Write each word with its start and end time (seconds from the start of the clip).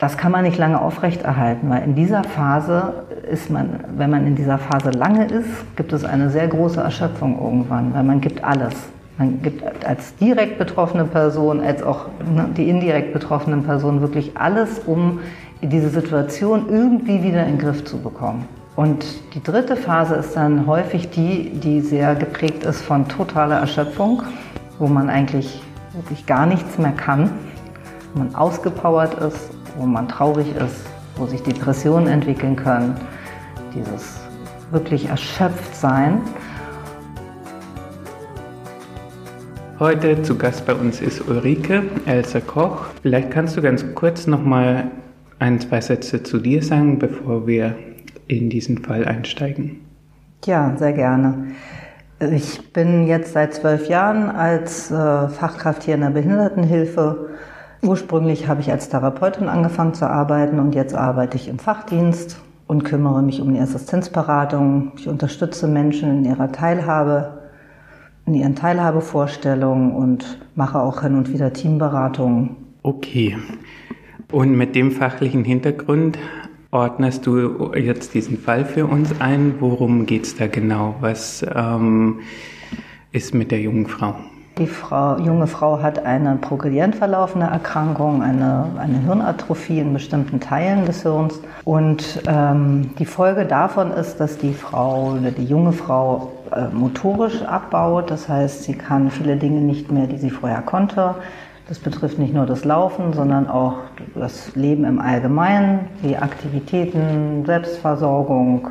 das 0.00 0.16
kann 0.16 0.32
man 0.32 0.44
nicht 0.44 0.56
lange 0.56 0.80
aufrechterhalten, 0.80 1.68
weil 1.68 1.82
in 1.82 1.94
dieser 1.94 2.24
Phase 2.24 3.04
ist 3.30 3.50
man, 3.50 3.80
wenn 3.96 4.08
man 4.08 4.26
in 4.26 4.34
dieser 4.34 4.56
Phase 4.56 4.90
lange 4.90 5.26
ist, 5.26 5.76
gibt 5.76 5.92
es 5.92 6.04
eine 6.04 6.30
sehr 6.30 6.48
große 6.48 6.80
Erschöpfung 6.80 7.38
irgendwann, 7.38 7.92
weil 7.94 8.02
man 8.02 8.22
gibt 8.22 8.42
alles. 8.42 8.74
Man 9.18 9.42
gibt 9.42 9.62
als 9.84 10.16
direkt 10.16 10.56
betroffene 10.56 11.04
Person, 11.04 11.60
als 11.60 11.82
auch 11.82 12.06
ne, 12.34 12.48
die 12.56 12.70
indirekt 12.70 13.12
betroffenen 13.12 13.62
Personen 13.62 14.00
wirklich 14.00 14.38
alles, 14.38 14.80
um 14.86 15.20
diese 15.60 15.90
Situation 15.90 16.70
irgendwie 16.70 17.22
wieder 17.22 17.44
in 17.44 17.58
den 17.58 17.58
Griff 17.58 17.84
zu 17.84 17.98
bekommen. 17.98 18.48
Und 18.76 19.04
die 19.34 19.42
dritte 19.42 19.76
Phase 19.76 20.14
ist 20.14 20.34
dann 20.34 20.66
häufig 20.66 21.10
die, 21.10 21.50
die 21.50 21.82
sehr 21.82 22.14
geprägt 22.14 22.64
ist 22.64 22.80
von 22.80 23.06
totaler 23.06 23.58
Erschöpfung, 23.58 24.22
wo 24.78 24.86
man 24.86 25.10
eigentlich 25.10 25.62
wirklich 25.92 26.24
gar 26.24 26.46
nichts 26.46 26.78
mehr 26.78 26.92
kann, 26.92 27.30
wo 28.14 28.20
man 28.20 28.34
ausgepowert 28.34 29.12
ist 29.22 29.59
wo 29.80 29.86
man 29.86 30.06
traurig 30.08 30.54
ist, 30.56 30.84
wo 31.16 31.24
sich 31.24 31.42
Depressionen 31.42 32.06
entwickeln 32.06 32.54
können, 32.54 32.94
dieses 33.74 34.20
wirklich 34.70 35.08
erschöpft 35.08 35.74
sein. 35.74 36.20
Heute 39.78 40.20
zu 40.20 40.36
Gast 40.36 40.66
bei 40.66 40.74
uns 40.74 41.00
ist 41.00 41.26
Ulrike 41.26 41.84
Elsa 42.04 42.40
Koch. 42.40 42.88
Vielleicht 43.00 43.30
kannst 43.30 43.56
du 43.56 43.62
ganz 43.62 43.82
kurz 43.94 44.26
noch 44.26 44.44
mal 44.44 44.90
ein, 45.38 45.58
zwei 45.60 45.80
Sätze 45.80 46.22
zu 46.22 46.38
dir 46.38 46.62
sagen, 46.62 46.98
bevor 46.98 47.46
wir 47.46 47.74
in 48.26 48.50
diesen 48.50 48.84
Fall 48.84 49.06
einsteigen. 49.06 49.80
Ja, 50.44 50.76
sehr 50.76 50.92
gerne. 50.92 51.52
Ich 52.18 52.74
bin 52.74 53.06
jetzt 53.06 53.32
seit 53.32 53.54
zwölf 53.54 53.88
Jahren 53.88 54.28
als 54.28 54.90
äh, 54.90 55.28
Fachkraft 55.28 55.84
hier 55.84 55.94
in 55.94 56.02
der 56.02 56.10
Behindertenhilfe 56.10 57.30
Ursprünglich 57.82 58.46
habe 58.46 58.60
ich 58.60 58.70
als 58.70 58.90
Therapeutin 58.90 59.48
angefangen 59.48 59.94
zu 59.94 60.08
arbeiten 60.08 60.58
und 60.58 60.74
jetzt 60.74 60.94
arbeite 60.94 61.36
ich 61.36 61.48
im 61.48 61.58
Fachdienst 61.58 62.40
und 62.66 62.84
kümmere 62.84 63.22
mich 63.22 63.40
um 63.40 63.52
die 63.54 63.60
Assistenzberatung. 63.60 64.92
Ich 64.96 65.08
unterstütze 65.08 65.66
Menschen 65.66 66.18
in 66.18 66.24
ihrer 66.24 66.52
Teilhabe, 66.52 67.40
in 68.26 68.34
ihren 68.34 68.54
Teilhabevorstellungen 68.54 69.92
und 69.92 70.38
mache 70.54 70.78
auch 70.78 71.02
hin 71.02 71.14
und 71.14 71.32
wieder 71.32 71.52
Teamberatungen. 71.52 72.56
Okay. 72.82 73.36
Und 74.30 74.56
mit 74.56 74.76
dem 74.76 74.92
fachlichen 74.92 75.44
Hintergrund 75.44 76.18
ordnest 76.70 77.26
du 77.26 77.72
jetzt 77.74 78.14
diesen 78.14 78.38
Fall 78.38 78.64
für 78.64 78.86
uns 78.86 79.20
ein. 79.20 79.54
Worum 79.58 80.06
geht 80.06 80.24
es 80.24 80.36
da 80.36 80.46
genau? 80.46 80.94
Was 81.00 81.44
ähm, 81.52 82.20
ist 83.10 83.34
mit 83.34 83.50
der 83.50 83.60
jungen 83.60 83.86
Frau? 83.86 84.14
Die 84.60 84.66
Frau, 84.66 85.16
junge 85.16 85.46
Frau 85.46 85.80
hat 85.80 86.04
eine 86.04 86.36
progredient 86.36 86.94
verlaufende 86.94 87.46
Erkrankung, 87.46 88.22
eine, 88.22 88.66
eine 88.78 88.98
Hirnatrophie 88.98 89.78
in 89.78 89.94
bestimmten 89.94 90.38
Teilen 90.38 90.84
des 90.84 91.00
Hirns. 91.00 91.40
Und 91.64 92.20
ähm, 92.26 92.90
die 92.98 93.06
Folge 93.06 93.46
davon 93.46 93.90
ist, 93.90 94.20
dass 94.20 94.36
die 94.36 94.52
Frau 94.52 95.12
oder 95.18 95.30
die 95.30 95.46
junge 95.46 95.72
Frau 95.72 96.32
äh, 96.52 96.66
motorisch 96.74 97.40
abbaut. 97.40 98.10
Das 98.10 98.28
heißt, 98.28 98.64
sie 98.64 98.74
kann 98.74 99.10
viele 99.10 99.36
Dinge 99.36 99.62
nicht 99.62 99.90
mehr, 99.90 100.06
die 100.06 100.18
sie 100.18 100.28
vorher 100.28 100.60
konnte. 100.60 101.14
Das 101.66 101.78
betrifft 101.78 102.18
nicht 102.18 102.34
nur 102.34 102.44
das 102.44 102.66
Laufen, 102.66 103.14
sondern 103.14 103.48
auch 103.48 103.78
das 104.14 104.54
Leben 104.56 104.84
im 104.84 105.00
Allgemeinen, 105.00 105.86
die 106.02 106.18
Aktivitäten, 106.18 107.46
Selbstversorgung, 107.46 108.68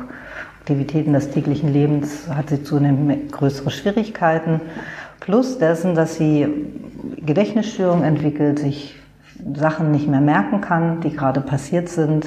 Aktivitäten 0.60 1.14
des 1.14 1.30
täglichen 1.30 1.72
Lebens 1.72 2.28
hat 2.28 2.50
sie 2.50 2.62
zunehmend 2.62 3.32
größere 3.32 3.70
Schwierigkeiten. 3.70 4.60
Plus 5.20 5.58
dessen, 5.58 5.94
dass 5.94 6.16
sie 6.16 6.48
Gedächtnisstörungen 7.24 8.04
entwickelt, 8.04 8.58
sich 8.58 8.96
Sachen 9.54 9.90
nicht 9.90 10.08
mehr 10.08 10.20
merken 10.20 10.60
kann, 10.60 11.00
die 11.00 11.10
gerade 11.14 11.40
passiert 11.40 11.88
sind. 11.88 12.26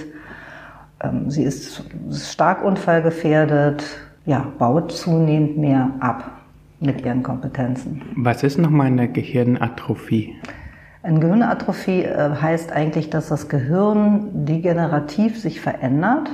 Ähm, 1.01 1.29
sie 1.29 1.43
ist 1.43 1.83
stark 2.11 2.63
unfallgefährdet, 2.63 3.83
ja, 4.25 4.45
baut 4.57 4.91
zunehmend 4.91 5.57
mehr 5.57 5.91
ab 5.99 6.31
mit 6.79 7.03
ihren 7.03 7.23
Kompetenzen. 7.23 8.01
Was 8.15 8.43
ist 8.43 8.57
nochmal 8.57 8.87
eine 8.87 9.07
Gehirnatrophie? 9.09 10.35
Eine 11.01 11.19
Gehirnatrophie 11.19 12.03
äh, 12.03 12.29
heißt 12.41 12.71
eigentlich, 12.71 13.09
dass 13.09 13.29
das 13.29 13.49
Gehirn 13.49 14.45
degenerativ 14.45 15.39
sich 15.39 15.59
verändert. 15.59 16.29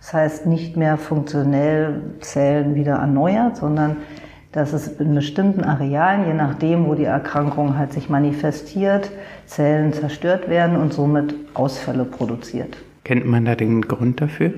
Das 0.00 0.14
heißt 0.14 0.46
nicht 0.46 0.76
mehr 0.76 0.96
funktionell 0.96 2.02
Zellen 2.20 2.74
wieder 2.74 2.96
erneuert, 2.96 3.56
sondern 3.56 3.96
dass 4.52 4.72
es 4.72 4.88
in 4.88 5.14
bestimmten 5.14 5.62
Arealen, 5.62 6.26
je 6.26 6.34
nachdem, 6.34 6.86
wo 6.86 6.94
die 6.94 7.04
Erkrankung 7.04 7.76
halt 7.76 7.92
sich 7.92 8.08
manifestiert, 8.08 9.10
Zellen 9.46 9.92
zerstört 9.92 10.48
werden 10.48 10.76
und 10.76 10.92
somit 10.92 11.34
Ausfälle 11.54 12.04
produziert. 12.04 12.76
Kennt 13.04 13.26
man 13.26 13.44
da 13.44 13.54
den 13.54 13.82
Grund 13.82 14.20
dafür? 14.20 14.52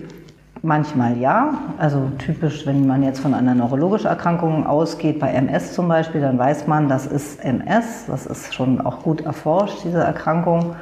Manchmal 0.63 1.17
ja. 1.17 1.55
Also 1.79 2.11
typisch, 2.19 2.67
wenn 2.67 2.87
man 2.87 3.03
jetzt 3.03 3.21
von 3.21 3.33
einer 3.33 3.55
neurologischen 3.55 4.09
Erkrankung 4.09 4.67
ausgeht, 4.67 5.19
bei 5.19 5.31
MS 5.31 5.73
zum 5.73 5.89
Beispiel, 5.89 6.21
dann 6.21 6.39
weiß 6.39 6.67
man, 6.67 6.89
das 6.89 7.07
ist 7.07 7.43
MS. 7.43 8.05
Das 8.07 8.27
ist 8.27 8.55
schon 8.55 8.81
auch 8.81 9.03
gut 9.03 9.23
erforscht, 9.23 9.85
diese 9.85 10.01
Erkrankung. 10.01 10.77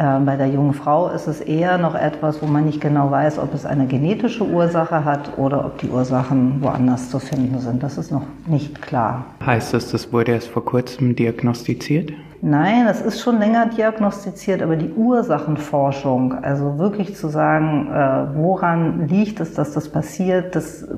Ähm, 0.00 0.24
bei 0.24 0.36
der 0.36 0.46
jungen 0.46 0.72
Frau 0.72 1.10
ist 1.10 1.26
es 1.26 1.42
eher 1.42 1.76
noch 1.76 1.94
etwas, 1.94 2.40
wo 2.40 2.46
man 2.46 2.64
nicht 2.64 2.80
genau 2.80 3.10
weiß, 3.10 3.38
ob 3.38 3.52
es 3.52 3.66
eine 3.66 3.86
genetische 3.86 4.46
Ursache 4.46 5.04
hat 5.04 5.36
oder 5.36 5.66
ob 5.66 5.76
die 5.76 5.90
Ursachen 5.90 6.62
woanders 6.62 7.10
zu 7.10 7.18
finden 7.18 7.58
sind. 7.58 7.82
Das 7.82 7.98
ist 7.98 8.10
noch 8.10 8.22
nicht 8.46 8.80
klar. 8.80 9.26
Heißt 9.44 9.74
das, 9.74 9.90
das 9.90 10.10
wurde 10.10 10.32
erst 10.32 10.48
vor 10.48 10.64
kurzem 10.64 11.14
diagnostiziert? 11.14 12.12
Nein, 12.40 12.86
es 12.86 13.02
ist 13.02 13.20
schon 13.20 13.38
länger 13.38 13.66
diagnostiziert, 13.66 14.62
aber 14.62 14.76
die 14.76 14.88
Ursachenforschung, 14.88 16.32
also 16.32 16.78
wirklich 16.78 17.14
zu 17.14 17.28
sagen, 17.28 17.88
äh, 17.92 18.34
woran 18.34 19.06
liegt 19.06 19.40
es, 19.40 19.52
dass 19.52 19.74
das 19.74 19.90
passiert, 19.90 20.56
das 20.56 20.88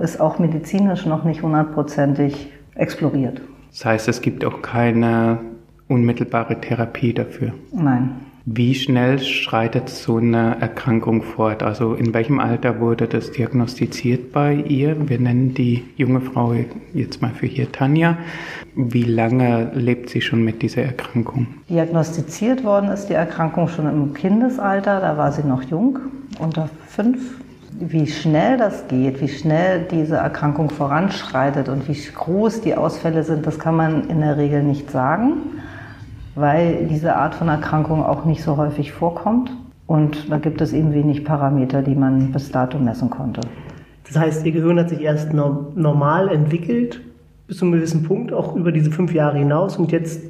ist 0.00 0.20
auch 0.20 0.38
medizinisch 0.38 1.06
noch 1.06 1.24
nicht 1.24 1.42
hundertprozentig 1.42 2.52
exploriert. 2.74 3.40
Das 3.70 3.86
heißt, 3.86 4.08
es 4.08 4.20
gibt 4.20 4.44
auch 4.44 4.60
keine 4.60 5.38
unmittelbare 5.88 6.60
Therapie 6.60 7.14
dafür? 7.14 7.52
Nein. 7.72 8.10
Wie 8.52 8.74
schnell 8.74 9.20
schreitet 9.20 9.88
so 9.88 10.16
eine 10.16 10.60
Erkrankung 10.60 11.22
fort? 11.22 11.62
Also 11.62 11.94
in 11.94 12.12
welchem 12.12 12.40
Alter 12.40 12.80
wurde 12.80 13.06
das 13.06 13.30
diagnostiziert 13.30 14.32
bei 14.32 14.54
ihr? 14.54 15.08
Wir 15.08 15.20
nennen 15.20 15.54
die 15.54 15.84
junge 15.96 16.20
Frau 16.20 16.56
jetzt 16.92 17.22
mal 17.22 17.30
für 17.30 17.46
hier 17.46 17.70
Tanja. 17.70 18.18
Wie 18.74 19.04
lange 19.04 19.70
lebt 19.74 20.10
sie 20.10 20.20
schon 20.20 20.42
mit 20.42 20.62
dieser 20.62 20.82
Erkrankung? 20.82 21.46
Diagnostiziert 21.68 22.64
worden 22.64 22.90
ist 22.90 23.06
die 23.06 23.14
Erkrankung 23.14 23.68
schon 23.68 23.86
im 23.86 24.14
Kindesalter, 24.14 24.98
da 24.98 25.16
war 25.16 25.30
sie 25.30 25.44
noch 25.44 25.62
jung, 25.62 26.00
unter 26.40 26.68
fünf. 26.88 27.40
Wie 27.78 28.08
schnell 28.08 28.58
das 28.58 28.88
geht, 28.88 29.20
wie 29.20 29.28
schnell 29.28 29.86
diese 29.88 30.16
Erkrankung 30.16 30.70
voranschreitet 30.70 31.68
und 31.68 31.88
wie 31.88 31.94
groß 31.94 32.62
die 32.62 32.74
Ausfälle 32.74 33.22
sind, 33.22 33.46
das 33.46 33.60
kann 33.60 33.76
man 33.76 34.10
in 34.10 34.22
der 34.22 34.38
Regel 34.38 34.64
nicht 34.64 34.90
sagen 34.90 35.34
weil 36.40 36.86
diese 36.86 37.16
Art 37.16 37.34
von 37.34 37.48
Erkrankung 37.48 38.04
auch 38.04 38.24
nicht 38.24 38.42
so 38.42 38.56
häufig 38.56 38.92
vorkommt. 38.92 39.52
Und 39.86 40.30
da 40.30 40.38
gibt 40.38 40.60
es 40.60 40.72
eben 40.72 40.94
wenig 40.94 41.24
Parameter, 41.24 41.82
die 41.82 41.94
man 41.94 42.32
bis 42.32 42.50
dato 42.52 42.78
messen 42.78 43.10
konnte. 43.10 43.40
Das 44.06 44.16
heißt, 44.16 44.46
Ihr 44.46 44.52
Gehirn 44.52 44.78
hat 44.78 44.88
sich 44.88 45.00
erst 45.00 45.32
normal 45.32 46.28
entwickelt, 46.28 47.00
bis 47.46 47.58
zu 47.58 47.64
einem 47.64 47.72
gewissen 47.72 48.04
Punkt, 48.04 48.32
auch 48.32 48.54
über 48.54 48.72
diese 48.72 48.90
fünf 48.90 49.12
Jahre 49.12 49.38
hinaus. 49.38 49.76
Und 49.76 49.92
jetzt 49.92 50.20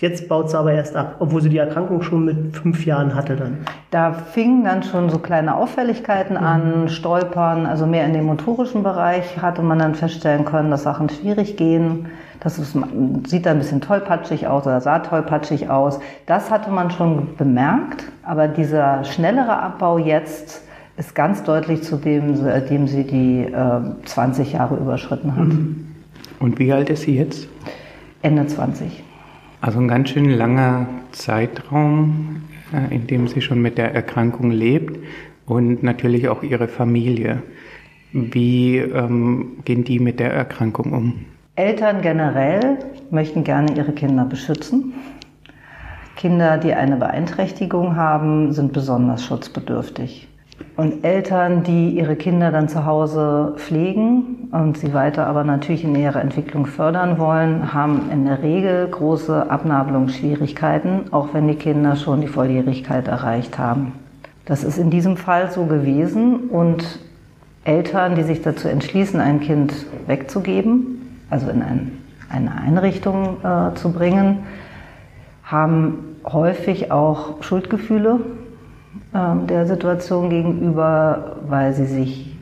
Jetzt 0.00 0.30
baut 0.30 0.48
sie 0.48 0.58
aber 0.58 0.72
erst 0.72 0.96
ab, 0.96 1.16
obwohl 1.18 1.42
sie 1.42 1.50
die 1.50 1.58
Erkrankung 1.58 2.00
schon 2.00 2.24
mit 2.24 2.56
fünf 2.56 2.86
Jahren 2.86 3.14
hatte 3.14 3.36
dann. 3.36 3.58
Da 3.90 4.14
fingen 4.14 4.64
dann 4.64 4.82
schon 4.82 5.10
so 5.10 5.18
kleine 5.18 5.54
Auffälligkeiten 5.54 6.38
mhm. 6.38 6.42
an, 6.42 6.88
Stolpern, 6.88 7.66
also 7.66 7.86
mehr 7.86 8.06
in 8.06 8.14
dem 8.14 8.24
motorischen 8.24 8.82
Bereich 8.82 9.42
hatte 9.42 9.60
man 9.60 9.78
dann 9.78 9.94
feststellen 9.94 10.46
können, 10.46 10.70
dass 10.70 10.84
Sachen 10.84 11.10
schwierig 11.10 11.58
gehen. 11.58 12.06
Das 12.40 12.58
ist, 12.58 12.76
sieht 13.26 13.44
dann 13.44 13.56
ein 13.56 13.58
bisschen 13.58 13.82
tollpatschig 13.82 14.46
aus 14.46 14.66
oder 14.66 14.80
sah 14.80 15.00
tollpatschig 15.00 15.68
aus. 15.68 16.00
Das 16.26 16.50
hatte 16.50 16.70
man 16.70 16.90
schon 16.90 17.36
bemerkt, 17.36 18.04
aber 18.22 18.48
dieser 18.48 19.04
schnellere 19.04 19.58
Abbau 19.58 19.98
jetzt 19.98 20.62
ist 20.96 21.14
ganz 21.14 21.42
deutlich 21.42 21.82
zu 21.82 21.96
dem, 21.96 22.36
seitdem 22.36 22.88
sie 22.88 23.04
die 23.04 23.44
äh, 23.44 23.80
20 24.04 24.54
Jahre 24.54 24.76
überschritten 24.76 25.36
hat. 25.36 25.48
Mhm. 25.48 25.86
Und 26.40 26.58
wie 26.58 26.72
alt 26.72 26.88
ist 26.90 27.02
sie 27.02 27.16
jetzt? 27.16 27.48
Ende 28.22 28.46
20. 28.46 29.02
Also 29.60 29.78
ein 29.78 29.88
ganz 29.88 30.08
schön 30.08 30.30
langer 30.30 30.86
Zeitraum, 31.12 32.42
äh, 32.72 32.94
in 32.94 33.06
dem 33.06 33.28
sie 33.28 33.42
schon 33.42 33.60
mit 33.60 33.76
der 33.76 33.94
Erkrankung 33.94 34.50
lebt 34.50 34.98
und 35.46 35.82
natürlich 35.82 36.28
auch 36.28 36.42
ihre 36.42 36.68
Familie. 36.68 37.42
Wie 38.12 38.78
ähm, 38.78 39.58
gehen 39.64 39.84
die 39.84 40.00
mit 40.00 40.18
der 40.18 40.32
Erkrankung 40.32 40.92
um? 40.92 41.14
Eltern 41.60 42.00
generell 42.00 42.78
möchten 43.10 43.44
gerne 43.44 43.74
ihre 43.76 43.92
Kinder 43.92 44.24
beschützen. 44.24 44.94
Kinder, 46.16 46.56
die 46.56 46.72
eine 46.72 46.96
Beeinträchtigung 46.96 47.96
haben, 47.96 48.54
sind 48.54 48.72
besonders 48.72 49.22
schutzbedürftig. 49.22 50.26
Und 50.78 51.04
Eltern, 51.04 51.62
die 51.62 51.90
ihre 51.90 52.16
Kinder 52.16 52.50
dann 52.50 52.70
zu 52.70 52.86
Hause 52.86 53.52
pflegen 53.58 54.48
und 54.52 54.78
sie 54.78 54.94
weiter 54.94 55.26
aber 55.26 55.44
natürlich 55.44 55.84
in 55.84 55.94
ihrer 55.94 56.22
Entwicklung 56.22 56.64
fördern 56.64 57.18
wollen, 57.18 57.74
haben 57.74 58.08
in 58.10 58.24
der 58.24 58.42
Regel 58.42 58.88
große 58.88 59.50
Abnabelungsschwierigkeiten, 59.50 61.12
auch 61.12 61.34
wenn 61.34 61.46
die 61.46 61.56
Kinder 61.56 61.94
schon 61.96 62.22
die 62.22 62.26
Volljährigkeit 62.26 63.06
erreicht 63.06 63.58
haben. 63.58 63.92
Das 64.46 64.64
ist 64.64 64.78
in 64.78 64.88
diesem 64.88 65.18
Fall 65.18 65.50
so 65.50 65.66
gewesen 65.66 66.48
und 66.48 67.00
Eltern, 67.64 68.14
die 68.14 68.22
sich 68.22 68.40
dazu 68.40 68.66
entschließen, 68.66 69.20
ein 69.20 69.40
Kind 69.40 69.74
wegzugeben, 70.06 70.99
also 71.30 71.48
in 71.48 71.62
ein, 71.62 71.98
eine 72.28 72.52
Einrichtung 72.54 73.38
äh, 73.42 73.74
zu 73.74 73.92
bringen, 73.92 74.40
haben 75.44 76.16
häufig 76.24 76.92
auch 76.92 77.42
Schuldgefühle 77.42 78.20
ähm, 79.14 79.46
der 79.46 79.66
Situation 79.66 80.30
gegenüber, 80.30 81.36
weil 81.48 81.72
sie 81.72 81.86
sich, 81.86 82.36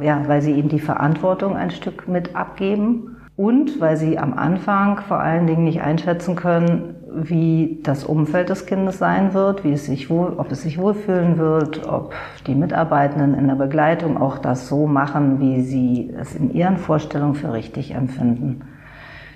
ja, 0.00 0.22
weil 0.26 0.42
sie 0.42 0.52
eben 0.52 0.68
die 0.68 0.80
Verantwortung 0.80 1.56
ein 1.56 1.70
Stück 1.70 2.08
mit 2.08 2.36
abgeben 2.36 3.16
und 3.36 3.80
weil 3.80 3.96
sie 3.96 4.18
am 4.18 4.34
Anfang 4.34 5.00
vor 5.08 5.18
allen 5.18 5.46
Dingen 5.46 5.64
nicht 5.64 5.80
einschätzen 5.80 6.36
können, 6.36 6.96
wie 7.14 7.80
das 7.82 8.04
Umfeld 8.04 8.48
des 8.48 8.66
Kindes 8.66 8.98
sein 8.98 9.34
wird, 9.34 9.64
wie 9.64 9.72
es 9.72 9.86
sich 9.86 10.10
wohl, 10.10 10.34
ob 10.36 10.50
es 10.52 10.62
sich 10.62 10.78
wohlfühlen 10.78 11.38
wird, 11.38 11.86
ob 11.86 12.14
die 12.46 12.54
Mitarbeitenden 12.54 13.34
in 13.34 13.48
der 13.48 13.54
Begleitung 13.54 14.16
auch 14.20 14.38
das 14.38 14.68
so 14.68 14.86
machen, 14.86 15.40
wie 15.40 15.62
sie 15.62 16.12
es 16.18 16.34
in 16.34 16.52
ihren 16.52 16.76
Vorstellungen 16.76 17.34
für 17.34 17.52
richtig 17.52 17.94
empfinden. 17.94 18.62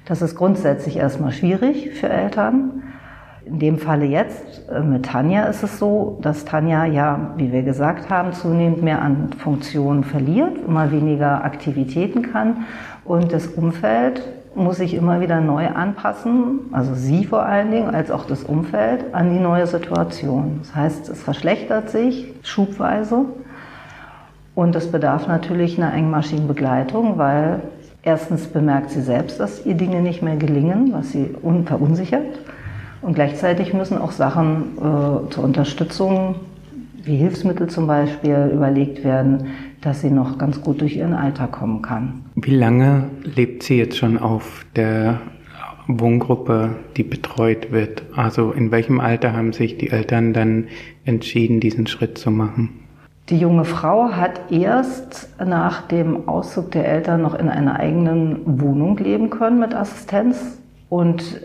Das 0.07 0.23
ist 0.23 0.37
grundsätzlich 0.37 0.97
erstmal 0.97 1.33
schwierig 1.33 1.91
für 1.91 2.09
Eltern. 2.09 2.83
In 3.45 3.59
dem 3.59 3.79
Falle 3.79 4.07
jetzt 4.07 4.69
äh, 4.69 4.81
mit 4.81 5.07
Tanja 5.07 5.45
ist 5.45 5.63
es 5.63 5.79
so, 5.79 6.19
dass 6.23 6.45
Tanja 6.45 6.85
ja, 6.85 7.35
wie 7.37 7.53
wir 7.53 7.63
gesagt 7.63 8.11
haben, 8.11 8.33
zunehmend 8.33 8.83
mehr 8.83 9.03
an 9.03 9.31
Funktionen 9.39 10.03
verliert, 10.03 10.59
immer 10.67 10.91
weniger 10.91 11.45
Aktivitäten 11.45 12.23
kann 12.23 12.65
und 13.05 13.33
das 13.33 13.47
Umfeld 13.47 14.23
muss 14.57 14.79
sich 14.79 14.95
immer 14.95 15.21
wieder 15.21 15.41
neu 15.41 15.69
anpassen, 15.69 16.61
also 16.73 16.95
sie 16.95 17.25
vor 17.25 17.45
allen 17.45 17.71
Dingen, 17.71 17.95
als 17.95 18.11
auch 18.11 18.25
das 18.25 18.43
Umfeld, 18.43 19.15
an 19.15 19.33
die 19.33 19.39
neue 19.39 19.67
Situation. 19.67 20.61
Das 20.63 20.75
heißt, 20.75 21.09
es 21.09 21.23
verschlechtert 21.23 21.91
sich 21.91 22.33
schubweise 22.43 23.27
und 24.55 24.75
es 24.75 24.91
bedarf 24.91 25.29
natürlich 25.29 25.77
einer 25.77 25.93
engmaschigen 25.93 26.49
Begleitung, 26.49 27.19
weil 27.19 27.61
erstens 28.03 28.47
bemerkt 28.47 28.91
sie 28.91 29.03
selbst, 29.03 29.39
dass 29.39 29.67
ihr 29.67 29.75
Dinge 29.75 30.01
nicht 30.01 30.23
mehr 30.23 30.37
gelingen, 30.37 30.93
was 30.93 31.11
sie 31.11 31.35
verunsichert. 31.67 32.39
Und 33.03 33.15
gleichzeitig 33.15 33.75
müssen 33.75 33.99
auch 33.99 34.13
Sachen 34.13 34.79
äh, 34.79 35.31
zur 35.31 35.45
Unterstützung, 35.45 36.37
wie 37.07 37.17
Hilfsmittel 37.17 37.69
zum 37.69 37.87
Beispiel, 37.87 38.51
überlegt 38.53 39.05
werden, 39.05 39.47
dass 39.81 40.01
sie 40.01 40.11
noch 40.11 40.39
ganz 40.39 40.61
gut 40.61 40.81
durch 40.81 40.97
ihren 40.97 41.15
Alltag 41.15 41.53
kommen 41.53 41.81
kann. 41.81 42.25
Wie 42.35 42.55
lange 42.55 43.05
lebt 43.23 43.63
sie 43.63 43.79
jetzt 43.79 43.97
schon 43.97 44.19
auf 44.19 44.67
der 44.75 45.21
Wohngruppe, 45.87 46.75
die 46.97 47.05
betreut 47.05 47.71
wird? 47.71 48.03
Also 48.15 48.51
in 48.51 48.71
welchem 48.73 49.01
Alter 49.01 49.33
haben 49.33 49.53
sich 49.53 49.79
die 49.79 49.91
Eltern 49.91 50.33
dann 50.33 50.67
entschieden, 51.05 51.61
diesen 51.61 51.87
Schritt 51.87 52.19
zu 52.19 52.31
machen? 52.31 52.71
Die 53.29 53.39
junge 53.39 53.65
Frau 53.65 54.11
hat 54.13 54.53
erst 54.53 55.29
nach 55.45 55.83
dem 55.83 56.29
Auszug 56.29 56.71
der 56.73 56.89
Eltern 56.89 57.23
noch 57.23 57.35
in 57.35 57.49
einer 57.49 57.79
eigenen 57.79 58.61
Wohnung 58.61 58.97
leben 58.99 59.31
können 59.31 59.59
mit 59.59 59.75
Assistenz 59.75 60.59
und 60.89 61.41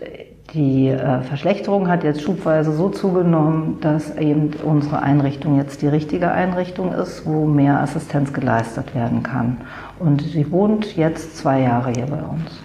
die 0.54 0.88
äh, 0.88 1.22
Verschlechterung 1.22 1.88
hat 1.88 2.04
jetzt 2.04 2.22
schubweise 2.22 2.72
so 2.72 2.90
zugenommen, 2.90 3.78
dass 3.80 4.16
eben 4.18 4.50
unsere 4.62 5.00
Einrichtung 5.00 5.56
jetzt 5.56 5.80
die 5.80 5.88
richtige 5.88 6.30
Einrichtung 6.30 6.92
ist, 6.92 7.24
wo 7.24 7.46
mehr 7.46 7.80
Assistenz 7.80 8.32
geleistet 8.32 8.94
werden 8.94 9.22
kann. 9.22 9.58
Und 9.98 10.20
sie 10.20 10.50
wohnt 10.50 10.96
jetzt 10.96 11.38
zwei 11.38 11.60
Jahre 11.60 11.92
hier 11.92 12.06
bei 12.06 12.22
uns. 12.22 12.60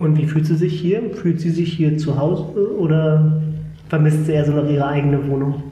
Und 0.00 0.16
wie 0.18 0.26
fühlt 0.26 0.46
sie 0.46 0.56
sich 0.56 0.80
hier? 0.80 1.14
Fühlt 1.14 1.40
sie 1.40 1.50
sich 1.50 1.72
hier 1.72 1.98
zu 1.98 2.18
Hause 2.18 2.76
oder 2.76 3.32
vermisst 3.88 4.26
sie 4.26 4.32
eher 4.32 4.44
so 4.44 4.52
noch 4.52 4.68
ihre 4.68 4.86
eigene 4.86 5.28
Wohnung? 5.28 5.62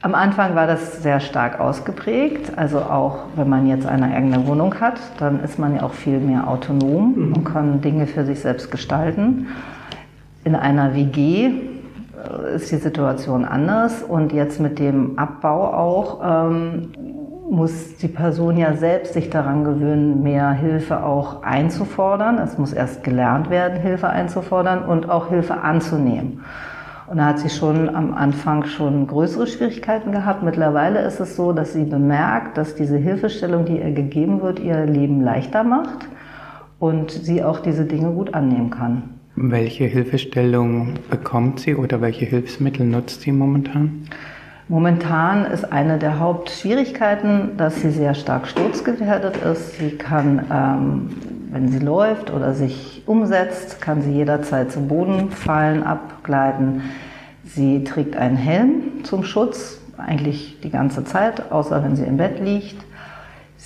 Am 0.00 0.14
Anfang 0.14 0.54
war 0.54 0.68
das 0.68 1.02
sehr 1.02 1.18
stark 1.18 1.58
ausgeprägt. 1.58 2.52
Also 2.56 2.78
auch 2.78 3.24
wenn 3.34 3.48
man 3.48 3.66
jetzt 3.66 3.86
eine 3.86 4.14
eigene 4.14 4.46
Wohnung 4.46 4.76
hat, 4.80 5.00
dann 5.18 5.42
ist 5.42 5.58
man 5.58 5.74
ja 5.74 5.82
auch 5.82 5.94
viel 5.94 6.20
mehr 6.20 6.46
autonom 6.46 7.14
mhm. 7.16 7.32
und 7.32 7.44
kann 7.44 7.80
Dinge 7.80 8.06
für 8.06 8.24
sich 8.24 8.38
selbst 8.38 8.70
gestalten. 8.70 9.48
In 10.48 10.56
einer 10.56 10.94
WG 10.94 11.50
äh, 11.50 12.54
ist 12.54 12.72
die 12.72 12.76
Situation 12.76 13.44
anders 13.44 14.02
und 14.02 14.32
jetzt 14.32 14.60
mit 14.60 14.78
dem 14.78 15.18
Abbau 15.18 15.74
auch 15.74 16.20
ähm, 16.48 16.88
muss 17.50 17.98
die 17.98 18.08
Person 18.08 18.56
ja 18.56 18.72
selbst 18.72 19.12
sich 19.12 19.28
daran 19.28 19.62
gewöhnen, 19.64 20.22
mehr 20.22 20.52
Hilfe 20.52 21.04
auch 21.04 21.42
einzufordern. 21.42 22.38
Es 22.38 22.56
muss 22.56 22.72
erst 22.72 23.04
gelernt 23.04 23.50
werden, 23.50 23.78
Hilfe 23.78 24.08
einzufordern 24.08 24.86
und 24.86 25.10
auch 25.10 25.28
Hilfe 25.28 25.60
anzunehmen. 25.60 26.40
Und 27.08 27.18
da 27.18 27.26
hat 27.26 27.40
sie 27.40 27.50
schon 27.50 27.94
am 27.94 28.14
Anfang 28.14 28.64
schon 28.64 29.06
größere 29.06 29.48
Schwierigkeiten 29.48 30.12
gehabt. 30.12 30.42
Mittlerweile 30.42 31.02
ist 31.02 31.20
es 31.20 31.36
so, 31.36 31.52
dass 31.52 31.74
sie 31.74 31.84
bemerkt, 31.84 32.56
dass 32.56 32.74
diese 32.74 32.96
Hilfestellung, 32.96 33.66
die 33.66 33.80
ihr 33.80 33.92
gegeben 33.92 34.40
wird, 34.40 34.60
ihr 34.60 34.86
Leben 34.86 35.20
leichter 35.20 35.62
macht 35.62 36.08
und 36.78 37.10
sie 37.10 37.44
auch 37.44 37.60
diese 37.60 37.84
Dinge 37.84 38.12
gut 38.12 38.32
annehmen 38.32 38.70
kann. 38.70 39.17
Welche 39.40 39.84
Hilfestellung 39.84 40.94
bekommt 41.10 41.60
sie 41.60 41.76
oder 41.76 42.00
welche 42.00 42.24
Hilfsmittel 42.24 42.84
nutzt 42.84 43.20
sie 43.20 43.30
momentan? 43.30 44.08
Momentan 44.66 45.44
ist 45.46 45.70
eine 45.72 45.96
der 45.96 46.18
Hauptschwierigkeiten, 46.18 47.56
dass 47.56 47.80
sie 47.80 47.90
sehr 47.90 48.14
stark 48.14 48.48
sturzgefährdet 48.48 49.36
ist. 49.36 49.78
Sie 49.78 49.90
kann, 49.90 50.44
ähm, 50.52 51.10
wenn 51.52 51.68
sie 51.68 51.78
läuft 51.78 52.32
oder 52.32 52.52
sich 52.52 53.04
umsetzt, 53.06 53.80
kann 53.80 54.02
sie 54.02 54.10
jederzeit 54.10 54.72
zum 54.72 54.88
Boden 54.88 55.30
fallen, 55.30 55.84
abgleiten. 55.84 56.82
Sie 57.44 57.84
trägt 57.84 58.16
einen 58.16 58.36
Helm 58.36 59.04
zum 59.04 59.22
Schutz, 59.22 59.80
eigentlich 59.96 60.58
die 60.64 60.70
ganze 60.70 61.04
Zeit, 61.04 61.52
außer 61.52 61.84
wenn 61.84 61.94
sie 61.94 62.04
im 62.04 62.16
Bett 62.16 62.40
liegt. 62.40 62.87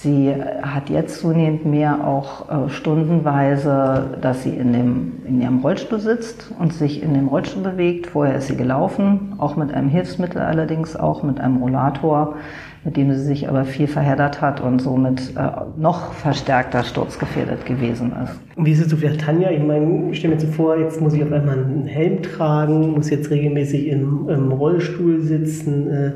Sie 0.03 0.35
hat 0.63 0.91
jetzt 0.91 1.21
zunehmend 1.21 1.65
mehr 1.65 2.05
auch 2.05 2.67
äh, 2.67 2.69
stundenweise, 2.71 4.17
dass 4.21 4.43
sie 4.43 4.51
in, 4.51 4.73
dem, 4.73 5.13
in 5.25 5.41
ihrem 5.41 5.61
Rollstuhl 5.61 6.01
sitzt 6.01 6.51
und 6.59 6.73
sich 6.73 7.05
in 7.05 7.15
dem 7.15 7.29
Rollstuhl 7.29 7.63
bewegt. 7.63 8.09
Vorher 8.09 8.35
ist 8.35 8.49
sie 8.49 8.57
gelaufen, 8.57 9.35
auch 9.39 9.55
mit 9.55 9.73
einem 9.73 9.89
Hilfsmittel 9.89 10.43
allerdings, 10.43 10.97
auch 10.97 11.23
mit 11.23 11.39
einem 11.39 11.59
Rollator, 11.59 12.35
mit 12.83 12.97
dem 12.97 13.13
sie 13.13 13.23
sich 13.23 13.49
aber 13.49 13.65
viel 13.65 13.87
verheddert 13.87 14.41
hat 14.41 14.61
und 14.61 14.81
somit 14.81 15.37
äh, 15.37 15.51
noch 15.77 16.13
verstärkter 16.15 16.83
sturzgefährdet 16.83 17.65
gewesen 17.65 18.13
ist. 18.25 18.41
Und 18.57 18.67
wie 18.67 18.73
ist 18.73 18.81
es 18.81 18.91
so 18.91 18.97
für 18.97 19.17
Tanja? 19.17 19.53
Ich 19.53 19.63
meine, 19.63 20.11
ich 20.11 20.19
stelle 20.19 20.35
mir 20.35 20.41
so 20.41 20.49
vor, 20.49 20.77
jetzt 20.79 21.01
muss 21.01 21.15
ich 21.15 21.23
auf 21.23 21.31
einmal 21.31 21.59
einen 21.59 21.87
Helm 21.87 22.25
tragen, 22.25 22.91
muss 22.91 23.09
jetzt 23.09 23.31
regelmäßig 23.31 23.87
im, 23.87 24.29
im 24.29 24.51
Rollstuhl 24.51 25.21
sitzen. 25.21 25.89
Äh, 25.89 26.13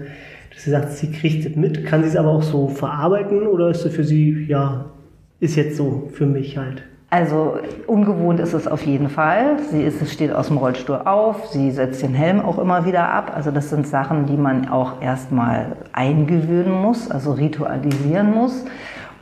dass 0.57 0.65
sie 0.65 0.71
sagt, 0.71 0.93
sie 0.93 1.11
kriegt 1.11 1.45
es 1.45 1.55
mit, 1.55 1.85
kann 1.85 2.03
sie 2.03 2.09
es 2.09 2.17
aber 2.17 2.31
auch 2.31 2.43
so 2.43 2.69
verarbeiten 2.69 3.47
oder 3.47 3.69
ist 3.69 3.85
es 3.85 3.95
für 3.95 4.05
sie, 4.05 4.47
ja, 4.49 4.87
ist 5.39 5.55
jetzt 5.55 5.77
so 5.77 6.09
für 6.15 6.25
mich 6.25 6.57
halt? 6.57 6.83
Also 7.11 7.59
ungewohnt 7.87 8.41
ist 8.41 8.55
es 8.55 8.67
auf 8.67 8.85
jeden 8.87 9.11
Fall. 9.11 9.59
Sie 9.71 9.83
ist, 9.83 10.11
steht 10.11 10.33
aus 10.33 10.49
dem 10.49 10.57
Rollstuhl 10.57 10.97
auf, 11.05 11.47
sie 11.49 11.71
setzt 11.71 12.03
den 12.03 12.15
Helm 12.15 12.41
auch 12.41 12.59
immer 12.59 12.87
wieder 12.87 13.11
ab. 13.11 13.33
Also 13.35 13.51
das 13.51 13.69
sind 13.69 13.87
Sachen, 13.87 14.25
die 14.25 14.37
man 14.39 14.69
auch 14.69 15.03
erstmal 15.03 15.77
eingewöhnen 15.93 16.73
muss, 16.73 17.11
also 17.11 17.33
ritualisieren 17.33 18.33
muss 18.35 18.65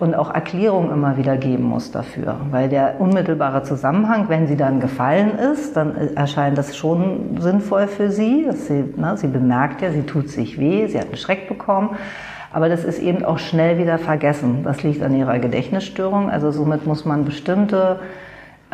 und 0.00 0.14
auch 0.14 0.34
Erklärungen 0.34 0.90
immer 0.90 1.16
wieder 1.16 1.36
geben 1.36 1.64
muss 1.64 1.90
dafür. 1.90 2.36
Weil 2.50 2.68
der 2.68 3.00
unmittelbare 3.00 3.62
Zusammenhang, 3.62 4.28
wenn 4.28 4.46
sie 4.46 4.56
dann 4.56 4.80
gefallen 4.80 5.38
ist, 5.38 5.76
dann 5.76 5.94
erscheint 6.16 6.58
das 6.58 6.76
schon 6.76 7.40
sinnvoll 7.40 7.86
für 7.86 8.10
sie. 8.10 8.48
sie, 8.52 8.92
ne, 8.96 9.16
sie 9.16 9.28
bemerkt 9.28 9.82
ja, 9.82 9.90
sie 9.90 10.02
tut 10.02 10.28
sich 10.30 10.58
weh, 10.58 10.86
sie 10.86 10.98
hat 10.98 11.06
einen 11.06 11.16
Schreck 11.16 11.48
bekommen. 11.48 11.90
Aber 12.52 12.68
das 12.68 12.84
ist 12.84 13.00
eben 13.00 13.24
auch 13.24 13.38
schnell 13.38 13.78
wieder 13.78 13.98
vergessen. 13.98 14.62
Das 14.62 14.82
liegt 14.82 15.02
an 15.02 15.14
ihrer 15.14 15.38
Gedächtnisstörung. 15.40 16.30
Also 16.30 16.52
somit 16.52 16.86
muss 16.86 17.04
man 17.04 17.24
bestimmte 17.24 17.98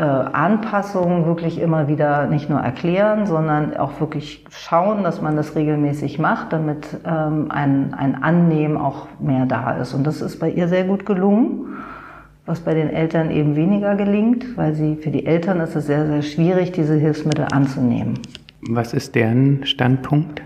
äh, 0.01 0.03
Anpassungen 0.03 1.27
wirklich 1.27 1.61
immer 1.61 1.87
wieder 1.87 2.27
nicht 2.27 2.49
nur 2.49 2.59
erklären, 2.59 3.27
sondern 3.27 3.77
auch 3.77 4.01
wirklich 4.01 4.47
schauen, 4.51 5.05
dass 5.05 5.21
man 5.21 5.37
das 5.37 5.55
regelmäßig 5.55 6.19
macht, 6.19 6.55
damit 6.55 6.97
ähm, 7.05 7.51
ein, 7.51 7.93
ein 7.93 8.23
Annehmen 8.23 8.79
auch 8.79 9.09
mehr 9.19 9.45
da 9.45 9.73
ist. 9.73 9.93
Und 9.93 10.07
das 10.07 10.23
ist 10.23 10.39
bei 10.39 10.49
ihr 10.49 10.69
sehr 10.69 10.85
gut 10.85 11.05
gelungen, 11.05 11.77
was 12.47 12.61
bei 12.61 12.73
den 12.73 12.89
Eltern 12.89 13.31
eben 13.31 13.57
weniger 13.57 13.95
gelingt, 13.95 14.57
weil 14.57 14.73
sie 14.73 14.97
für 14.97 15.11
die 15.11 15.27
Eltern 15.27 15.61
ist 15.61 15.77
es 15.77 15.87
sehr, 15.87 16.07
sehr 16.07 16.23
schwierig, 16.23 16.73
diese 16.73 16.95
Hilfsmittel 16.95 17.49
anzunehmen. 17.53 18.21
Was 18.71 18.95
ist 18.95 19.15
deren 19.15 19.67
Standpunkt? 19.67 20.41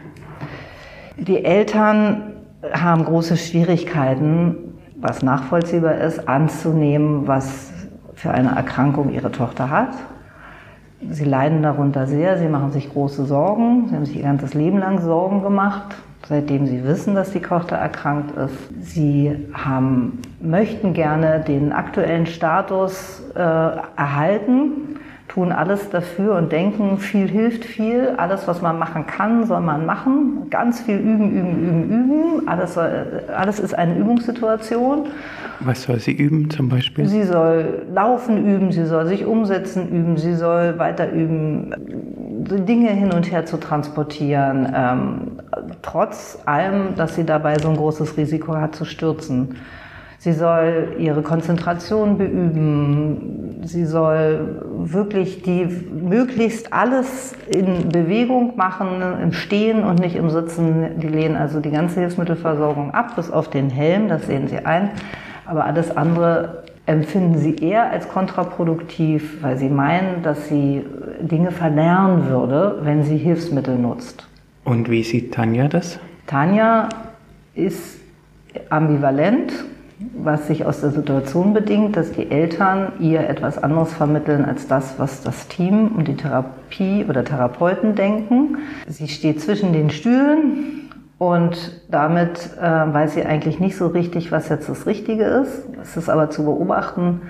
Die 1.16 1.44
Eltern 1.44 2.32
haben 2.73 3.04
große 3.04 3.37
Schwierigkeiten, 3.37 4.56
was 4.96 5.23
nachvollziehbar 5.23 5.99
ist, 5.99 6.28
anzunehmen, 6.28 7.28
was 7.28 7.74
für 8.25 8.31
eine 8.31 8.57
Erkrankung 8.57 9.12
ihre 9.12 9.31
Tochter 9.31 9.69
hat. 9.69 9.90
Sie 11.11 11.26
leiden 11.26 11.62
darunter 11.62 12.07
sehr, 12.07 12.38
sie 12.38 12.49
machen 12.49 12.73
sich 12.73 12.90
große 12.90 13.26
Sorgen, 13.26 13.88
sie 13.88 13.97
haben 13.97 14.07
sich 14.07 14.16
ihr 14.16 14.23
ganzes 14.23 14.54
Leben 14.54 14.78
lang 14.78 15.02
Sorgen 15.02 15.43
gemacht, 15.43 15.95
seitdem 16.26 16.66
sie 16.66 16.85
wissen, 16.85 17.14
dass 17.14 17.33
die 17.33 17.43
Tochter 17.43 17.76
erkrankt 17.76 18.35
ist. 18.35 18.57
Sie 18.81 19.47
haben, 19.52 20.23
möchten 20.40 20.95
gerne 20.95 21.40
den 21.40 21.75
aktuellen 21.75 22.25
Status 22.25 23.23
äh, 23.35 23.40
erhalten, 23.40 24.97
tun 25.35 25.50
alles 25.50 25.91
dafür 25.91 26.37
und 26.37 26.53
denken, 26.53 26.99
viel 26.99 27.29
hilft 27.29 27.64
viel. 27.64 28.14
Alles, 28.17 28.47
was 28.47 28.62
man 28.62 28.79
machen 28.79 29.07
kann, 29.07 29.47
soll 29.47 29.61
man 29.61 29.85
machen. 29.85 30.49
Ganz 30.49 30.81
viel 30.81 30.97
üben, 30.97 31.31
üben, 31.33 31.61
üben, 31.61 31.91
üben. 31.91 32.49
Alles, 32.49 32.75
soll, 32.75 33.25
alles 33.37 33.59
ist 33.59 33.76
eine 33.76 33.99
Übungssituation. 33.99 35.07
Was 35.61 35.83
soll 35.83 35.99
sie 35.99 36.12
üben 36.12 36.50
zum 36.50 36.69
Beispiel? 36.69 37.07
Sie 37.07 37.25
soll 37.25 37.83
laufen 37.93 38.47
üben, 38.47 38.71
sie 38.71 38.87
soll 38.87 39.07
sich 39.07 39.25
umsetzen 39.25 39.88
üben, 39.88 40.17
sie 40.17 40.35
soll 40.35 40.79
weiter 40.79 41.11
üben, 41.11 41.75
Dinge 42.47 42.91
hin 42.91 43.12
und 43.12 43.31
her 43.33 43.47
zu 43.47 43.57
transportieren, 43.57 44.73
ähm, 44.75 45.21
trotz 45.83 46.38
allem, 46.45 46.95
dass 46.97 47.14
sie 47.14 47.25
dabei 47.25 47.59
so 47.59 47.71
ein 47.71 47.76
großes 47.76 48.17
Risiko 48.17 48.55
hat 48.57 48.76
zu 48.76 48.85
stürzen. 48.85 49.57
Sie 50.25 50.33
soll 50.33 50.95
ihre 50.99 51.21
Konzentration 51.21 52.16
beüben. 52.16 53.61
Sie 53.62 53.85
soll 53.85 54.64
wirklich 54.78 55.43
die 55.43 55.66
möglichst 55.66 56.73
alles 56.73 57.35
in 57.47 57.90
Bewegung 57.90 58.57
machen, 58.57 59.02
im 59.23 59.35
Stehen 59.35 59.85
und 59.85 59.99
nicht 60.00 60.16
im 60.16 60.31
Sitzen. 60.31 60.99
Die 60.99 61.09
lehnen 61.09 61.37
also 61.37 61.61
die 61.61 61.71
ganze 61.71 62.00
Hilfsmittelversorgung 62.00 62.93
ab, 62.93 63.16
bis 63.16 63.31
auf 63.31 63.50
den 63.50 63.69
Helm, 63.69 64.09
das 64.09 64.26
sehen 64.26 64.49
Sie 64.49 64.64
ein. 64.64 64.93
Aber 65.45 65.66
alles 65.66 65.95
andere 65.95 66.62
empfinden 66.87 67.37
sie 67.37 67.57
eher 67.57 67.90
als 67.90 68.09
kontraproduktiv, 68.09 69.43
weil 69.43 69.59
sie 69.59 69.69
meinen, 69.69 70.23
dass 70.23 70.49
sie 70.49 70.87
Dinge 71.21 71.50
verlernen 71.50 72.28
würde, 72.31 72.78
wenn 72.81 73.04
sie 73.04 73.19
Hilfsmittel 73.19 73.76
nutzt. 73.76 74.26
Und 74.64 74.90
wie 74.90 75.02
sieht 75.02 75.35
Tanja 75.35 75.69
das? 75.69 75.99
Tanja 76.26 76.88
ist 77.54 77.99
ambivalent, 78.71 79.52
was 79.98 80.48
sich 80.48 80.64
aus 80.66 80.80
der 80.80 80.90
Situation 80.90 81.54
bedingt, 81.54 81.96
dass 81.96 82.12
die 82.12 82.30
Eltern 82.30 82.92
ihr 82.98 83.28
etwas 83.28 83.62
anderes 83.62 83.92
vermitteln 83.92 84.44
als 84.44 84.66
das, 84.66 84.98
was 84.98 85.22
das 85.22 85.48
Team 85.48 85.92
und 85.96 86.08
die 86.08 86.16
Therapie 86.16 87.04
oder 87.08 87.24
Therapeuten 87.24 87.94
denken. 87.94 88.58
Sie 88.88 89.08
steht 89.08 89.40
zwischen 89.40 89.72
den 89.72 89.90
Stühlen 89.90 90.90
und 91.18 91.80
damit 91.90 92.50
äh, 92.60 92.62
weiß 92.62 93.14
sie 93.14 93.24
eigentlich 93.24 93.60
nicht 93.60 93.76
so 93.76 93.86
richtig, 93.86 94.32
was 94.32 94.48
jetzt 94.48 94.68
das 94.68 94.86
Richtige 94.86 95.24
ist. 95.24 95.64
Es 95.80 95.96
ist 95.96 96.08
aber 96.08 96.30
zu 96.30 96.44
beobachten, 96.44 97.22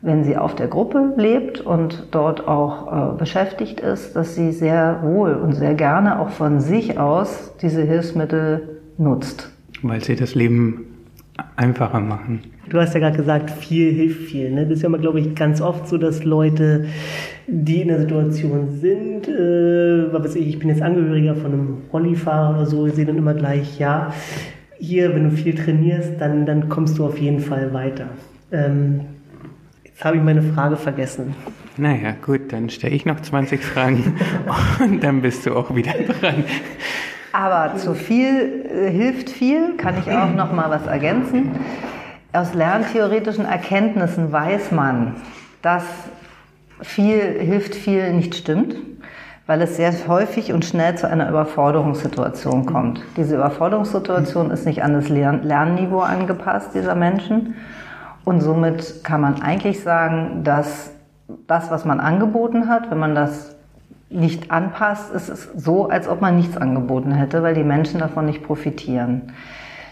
wenn 0.00 0.24
sie 0.24 0.36
auf 0.36 0.54
der 0.54 0.68
Gruppe 0.68 1.14
lebt 1.16 1.60
und 1.60 2.08
dort 2.12 2.46
auch 2.46 3.14
äh, 3.14 3.18
beschäftigt 3.18 3.80
ist, 3.80 4.14
dass 4.14 4.34
sie 4.34 4.52
sehr 4.52 5.00
wohl 5.02 5.34
und 5.34 5.54
sehr 5.54 5.74
gerne 5.74 6.20
auch 6.20 6.30
von 6.30 6.60
sich 6.60 6.98
aus 6.98 7.52
diese 7.60 7.82
Hilfsmittel 7.82 8.80
nutzt. 8.96 9.50
Weil 9.82 10.02
sie 10.02 10.16
das 10.16 10.34
Leben 10.34 10.91
einfacher 11.56 12.00
machen. 12.00 12.40
Du 12.68 12.78
hast 12.80 12.94
ja 12.94 13.00
gerade 13.00 13.16
gesagt, 13.16 13.50
viel 13.50 13.92
hilft 13.92 14.30
viel. 14.30 14.50
Ne? 14.50 14.64
Das 14.64 14.76
ist 14.76 14.82
ja 14.82 14.88
immer, 14.88 14.98
glaube 14.98 15.20
ich, 15.20 15.34
ganz 15.34 15.60
oft 15.60 15.88
so, 15.88 15.98
dass 15.98 16.24
Leute, 16.24 16.86
die 17.46 17.82
in 17.82 17.88
der 17.88 18.00
Situation 18.00 18.78
sind, 18.80 19.28
äh, 19.28 20.12
was 20.12 20.24
weiß 20.24 20.36
ich, 20.36 20.48
ich 20.48 20.58
bin 20.58 20.68
jetzt 20.68 20.82
Angehöriger 20.82 21.34
von 21.34 21.52
einem 21.52 21.78
Rollifahrer 21.92 22.56
oder 22.56 22.66
so, 22.66 22.88
sehen 22.88 23.08
dann 23.08 23.18
immer 23.18 23.34
gleich, 23.34 23.78
ja, 23.78 24.12
hier, 24.78 25.14
wenn 25.14 25.30
du 25.30 25.30
viel 25.30 25.54
trainierst, 25.54 26.20
dann, 26.20 26.46
dann 26.46 26.68
kommst 26.68 26.98
du 26.98 27.06
auf 27.06 27.18
jeden 27.18 27.40
Fall 27.40 27.72
weiter. 27.72 28.08
Ähm, 28.50 29.02
jetzt 29.84 30.04
habe 30.04 30.16
ich 30.16 30.22
meine 30.22 30.42
Frage 30.42 30.76
vergessen. 30.76 31.34
Naja, 31.76 32.14
gut, 32.20 32.52
dann 32.52 32.68
stelle 32.68 32.94
ich 32.94 33.06
noch 33.06 33.20
20 33.20 33.62
Fragen 33.62 34.14
und 34.80 35.02
dann 35.02 35.22
bist 35.22 35.46
du 35.46 35.54
auch 35.54 35.74
wieder 35.74 35.92
dran. 35.92 36.44
Aber 37.32 37.76
zu 37.76 37.94
viel 37.94 38.66
äh, 38.66 38.90
hilft 38.90 39.30
viel, 39.30 39.76
kann 39.76 39.96
ich 39.98 40.10
auch 40.10 40.32
noch 40.32 40.52
mal 40.52 40.70
was 40.70 40.86
ergänzen. 40.86 41.52
Aus 42.32 42.54
lerntheoretischen 42.54 43.44
Erkenntnissen 43.44 44.32
weiß 44.32 44.70
man, 44.72 45.16
dass 45.62 45.84
viel 46.80 47.20
hilft 47.38 47.74
viel 47.74 48.12
nicht 48.12 48.34
stimmt, 48.34 48.76
weil 49.46 49.62
es 49.62 49.76
sehr 49.76 49.92
häufig 50.08 50.52
und 50.52 50.64
schnell 50.64 50.96
zu 50.96 51.08
einer 51.08 51.28
Überforderungssituation 51.28 52.66
kommt. 52.66 53.02
Diese 53.16 53.36
Überforderungssituation 53.36 54.50
ist 54.50 54.66
nicht 54.66 54.82
an 54.82 54.92
das 54.92 55.08
Lern 55.08 55.42
Lernniveau 55.42 56.00
angepasst 56.00 56.74
dieser 56.74 56.94
Menschen 56.94 57.54
und 58.24 58.40
somit 58.40 59.02
kann 59.04 59.20
man 59.20 59.42
eigentlich 59.42 59.82
sagen, 59.82 60.42
dass 60.44 60.92
das, 61.46 61.70
was 61.70 61.84
man 61.84 62.00
angeboten 62.00 62.68
hat, 62.68 62.90
wenn 62.90 62.98
man 62.98 63.14
das 63.14 63.51
nicht 64.12 64.50
anpasst, 64.50 65.12
ist 65.14 65.28
es 65.28 65.48
so, 65.54 65.88
als 65.88 66.08
ob 66.08 66.20
man 66.20 66.36
nichts 66.36 66.56
angeboten 66.56 67.12
hätte, 67.12 67.42
weil 67.42 67.54
die 67.54 67.64
Menschen 67.64 68.00
davon 68.00 68.26
nicht 68.26 68.42
profitieren. 68.42 69.32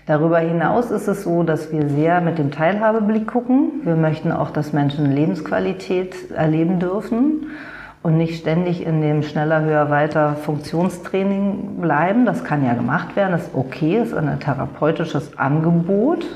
Darüber 0.06 0.38
hinaus 0.38 0.90
ist 0.90 1.06
es 1.08 1.22
so, 1.22 1.42
dass 1.42 1.70
wir 1.70 1.88
sehr 1.88 2.20
mit 2.20 2.38
dem 2.38 2.50
Teilhabeblick 2.50 3.26
gucken. 3.26 3.82
Wir 3.84 3.96
möchten 3.96 4.32
auch, 4.32 4.50
dass 4.50 4.72
Menschen 4.72 5.12
Lebensqualität 5.12 6.30
erleben 6.32 6.80
dürfen 6.80 7.46
und 8.02 8.16
nicht 8.16 8.40
ständig 8.40 8.84
in 8.84 9.02
dem 9.02 9.22
schneller, 9.22 9.62
höher, 9.62 9.90
weiter 9.90 10.34
Funktionstraining 10.34 11.80
bleiben. 11.80 12.24
Das 12.24 12.44
kann 12.44 12.64
ja 12.64 12.74
gemacht 12.74 13.14
werden, 13.14 13.32
das 13.32 13.48
ist 13.48 13.54
okay, 13.54 13.98
das 13.98 14.08
ist 14.08 14.14
ein 14.14 14.40
therapeutisches 14.40 15.38
Angebot, 15.38 16.26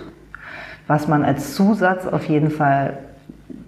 was 0.86 1.08
man 1.08 1.24
als 1.24 1.54
Zusatz 1.54 2.06
auf 2.06 2.26
jeden 2.26 2.50
Fall 2.50 2.98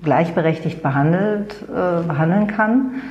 gleichberechtigt 0.02 0.82
behandelt, 0.82 1.56
äh, 1.62 2.06
behandeln 2.06 2.46
kann. 2.46 3.02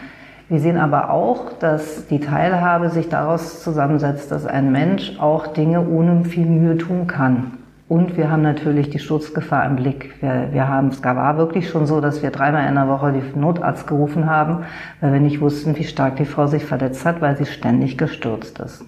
Wir 0.48 0.60
sehen 0.60 0.78
aber 0.78 1.10
auch, 1.10 1.54
dass 1.54 2.08
die 2.08 2.20
Teilhabe 2.20 2.90
sich 2.90 3.10
daraus 3.10 3.64
zusammensetzt, 3.64 4.32
dass 4.32 4.46
ein 4.46 4.72
Mensch 4.72 5.14
auch 5.20 5.48
Dinge 5.48 5.88
ohne 5.88 6.24
viel 6.24 6.46
Mühe 6.46 6.78
tun 6.78 7.08
kann. 7.08 7.58
Und 7.88 8.18
wir 8.18 8.32
haben 8.32 8.42
natürlich 8.42 8.90
die 8.90 9.00
Sturzgefahr 9.00 9.66
im 9.66 9.75
Blick. 9.75 10.16
Wir, 10.22 10.50
wir 10.52 10.68
haben, 10.68 10.88
es 10.88 11.04
war 11.04 11.38
wirklich 11.38 11.70
schon 11.70 11.86
so, 11.86 12.02
dass 12.02 12.24
wir 12.24 12.32
dreimal 12.32 12.68
in 12.68 12.75
der 12.75 12.88
Woche 12.88 13.12
den 13.12 13.40
Notarzt 13.40 13.88
gerufen 13.88 14.28
haben, 14.28 14.66
weil 15.02 15.14
wir 15.14 15.20
nicht 15.20 15.42
wussten, 15.42 15.75
wie 15.78 15.84
stark 15.84 16.18
die 16.18 16.25
Frau 16.25 16.48
sich 16.48 16.64
verletzt 16.64 17.06
hat, 17.06 17.22
weil 17.22 17.38
sie 17.38 17.46
ständig 17.46 17.98
gestürzt 17.98 18.60
ist. 18.60 18.86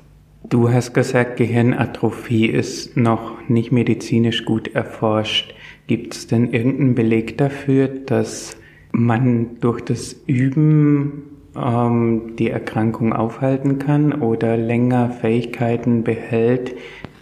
Du 0.50 0.72
hast 0.72 0.94
gesagt, 0.94 1.38
Gehirnatrophie 1.38 2.48
ist 2.48 2.98
noch 2.98 3.34
nicht 3.48 3.72
medizinisch 3.72 4.46
gut 4.46 4.74
erforscht. 4.74 5.54
Gibt 5.88 6.16
es 6.16 6.28
denn 6.28 6.54
irgendeinen 6.54 6.96
Beleg 6.96 7.38
dafür, 7.38 7.88
dass 7.88 8.58
man 8.92 9.60
durch 9.60 9.82
das 9.82 10.14
Üben 10.26 11.37
ähm, 11.58 12.36
die 12.38 12.50
Erkrankung 12.50 13.14
aufhalten 13.14 13.80
kann 13.80 14.14
oder 14.14 14.58
länger 14.58 15.10
Fähigkeiten 15.10 16.04
behält, 16.04 16.76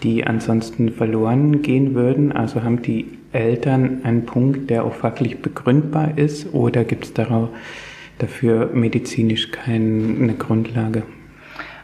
die 0.03 0.25
ansonsten 0.25 0.89
verloren 0.89 1.61
gehen 1.61 1.95
würden? 1.95 2.31
Also 2.31 2.63
haben 2.63 2.81
die 2.81 3.07
Eltern 3.31 4.01
einen 4.03 4.25
Punkt, 4.25 4.69
der 4.69 4.85
auch 4.85 4.93
fachlich 4.93 5.41
begründbar 5.41 6.17
ist 6.17 6.53
oder 6.53 6.83
gibt 6.83 7.05
es 7.05 7.13
dafür 8.17 8.69
medizinisch 8.73 9.51
keine 9.51 10.33
Grundlage? 10.35 11.03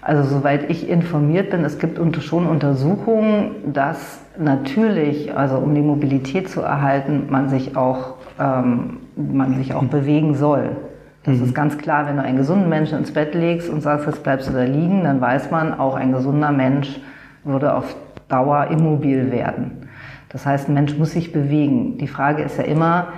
Also 0.01 0.37
soweit 0.37 0.69
ich 0.71 0.89
informiert 0.89 1.51
bin, 1.51 1.63
es 1.63 1.77
gibt 1.77 1.99
schon 2.23 2.47
Untersuchungen, 2.47 3.51
dass 3.71 4.21
natürlich, 4.39 5.35
also 5.35 5.57
um 5.57 5.75
die 5.75 5.81
Mobilität 5.81 6.49
zu 6.49 6.61
erhalten, 6.61 7.27
man 7.29 7.49
sich 7.49 7.77
auch, 7.77 8.15
ähm, 8.39 8.97
man 9.15 9.57
sich 9.57 9.75
auch 9.75 9.83
bewegen 9.83 10.33
soll. 10.33 10.75
Das 11.23 11.37
mhm. 11.37 11.45
ist 11.45 11.55
ganz 11.55 11.77
klar, 11.77 12.07
wenn 12.07 12.17
du 12.17 12.23
einen 12.23 12.37
gesunden 12.37 12.69
Menschen 12.69 12.97
ins 12.97 13.13
Bett 13.13 13.35
legst 13.35 13.69
und 13.69 13.81
sagst, 13.81 14.07
jetzt 14.07 14.23
bleibst 14.23 14.49
du 14.49 14.53
da 14.53 14.63
liegen, 14.63 15.03
dann 15.03 15.21
weiß 15.21 15.51
man, 15.51 15.79
auch 15.79 15.95
ein 15.95 16.11
gesunder 16.11 16.51
Mensch 16.51 16.99
würde 17.43 17.73
auf 17.75 17.95
Dauer 18.27 18.67
immobil 18.67 19.31
werden. 19.31 19.89
Das 20.29 20.45
heißt, 20.45 20.69
ein 20.69 20.73
Mensch 20.73 20.97
muss 20.97 21.11
sich 21.11 21.33
bewegen. 21.33 21.97
Die 21.97 22.07
Frage 22.07 22.43
ist 22.43 22.57
ja 22.57 22.63
immer, 22.63 23.09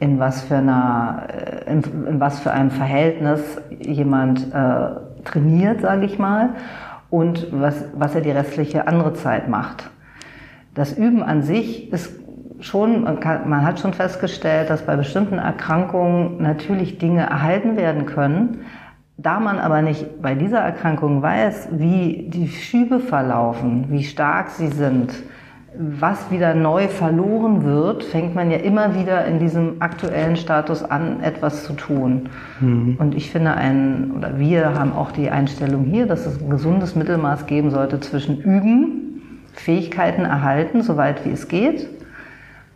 in 0.00 0.18
was 0.18 0.42
für, 0.42 0.56
einer, 0.56 1.26
äh, 1.28 1.72
in, 1.72 1.82
in 2.06 2.20
was 2.20 2.40
für 2.40 2.52
einem 2.52 2.70
Verhältnis 2.70 3.60
jemand 3.80 4.52
äh, 4.54 5.24
trainiert, 5.24 5.80
sage 5.80 6.04
ich 6.04 6.18
mal, 6.18 6.50
und 7.10 7.48
was, 7.50 7.84
was 7.94 8.14
er 8.14 8.20
die 8.20 8.30
restliche 8.30 8.86
andere 8.86 9.14
Zeit 9.14 9.48
macht. 9.48 9.90
Das 10.74 10.96
Üben 10.96 11.22
an 11.22 11.42
sich 11.42 11.92
ist 11.92 12.12
schon, 12.60 13.04
man, 13.04 13.20
kann, 13.20 13.48
man 13.48 13.64
hat 13.64 13.80
schon 13.80 13.92
festgestellt, 13.92 14.70
dass 14.70 14.82
bei 14.82 14.96
bestimmten 14.96 15.38
Erkrankungen 15.38 16.42
natürlich 16.42 16.98
Dinge 16.98 17.22
erhalten 17.22 17.76
werden 17.76 18.06
können. 18.06 18.60
Da 19.16 19.40
man 19.40 19.58
aber 19.58 19.82
nicht 19.82 20.22
bei 20.22 20.34
dieser 20.34 20.60
Erkrankung 20.60 21.22
weiß, 21.22 21.70
wie 21.72 22.28
die 22.28 22.48
Schübe 22.48 23.00
verlaufen, 23.00 23.86
wie 23.88 24.04
stark 24.04 24.50
sie 24.50 24.68
sind, 24.68 25.12
was 25.76 26.30
wieder 26.30 26.54
neu 26.54 26.88
verloren 26.88 27.64
wird, 27.64 28.02
fängt 28.02 28.34
man 28.34 28.50
ja 28.50 28.58
immer 28.58 28.94
wieder 28.94 29.24
in 29.26 29.38
diesem 29.38 29.80
aktuellen 29.80 30.36
Status 30.36 30.82
an, 30.82 31.20
etwas 31.22 31.64
zu 31.64 31.74
tun. 31.74 32.28
Mhm. 32.60 32.96
Und 32.98 33.14
ich 33.14 33.30
finde, 33.30 33.54
ein, 33.54 34.12
oder 34.16 34.38
wir 34.38 34.74
haben 34.74 34.92
auch 34.92 35.12
die 35.12 35.30
Einstellung 35.30 35.84
hier, 35.84 36.06
dass 36.06 36.26
es 36.26 36.40
ein 36.40 36.50
gesundes 36.50 36.96
Mittelmaß 36.96 37.46
geben 37.46 37.70
sollte 37.70 38.00
zwischen 38.00 38.40
Üben, 38.40 39.40
Fähigkeiten 39.52 40.24
erhalten, 40.24 40.82
soweit 40.82 41.24
wie 41.24 41.30
es 41.30 41.48
geht, 41.48 41.88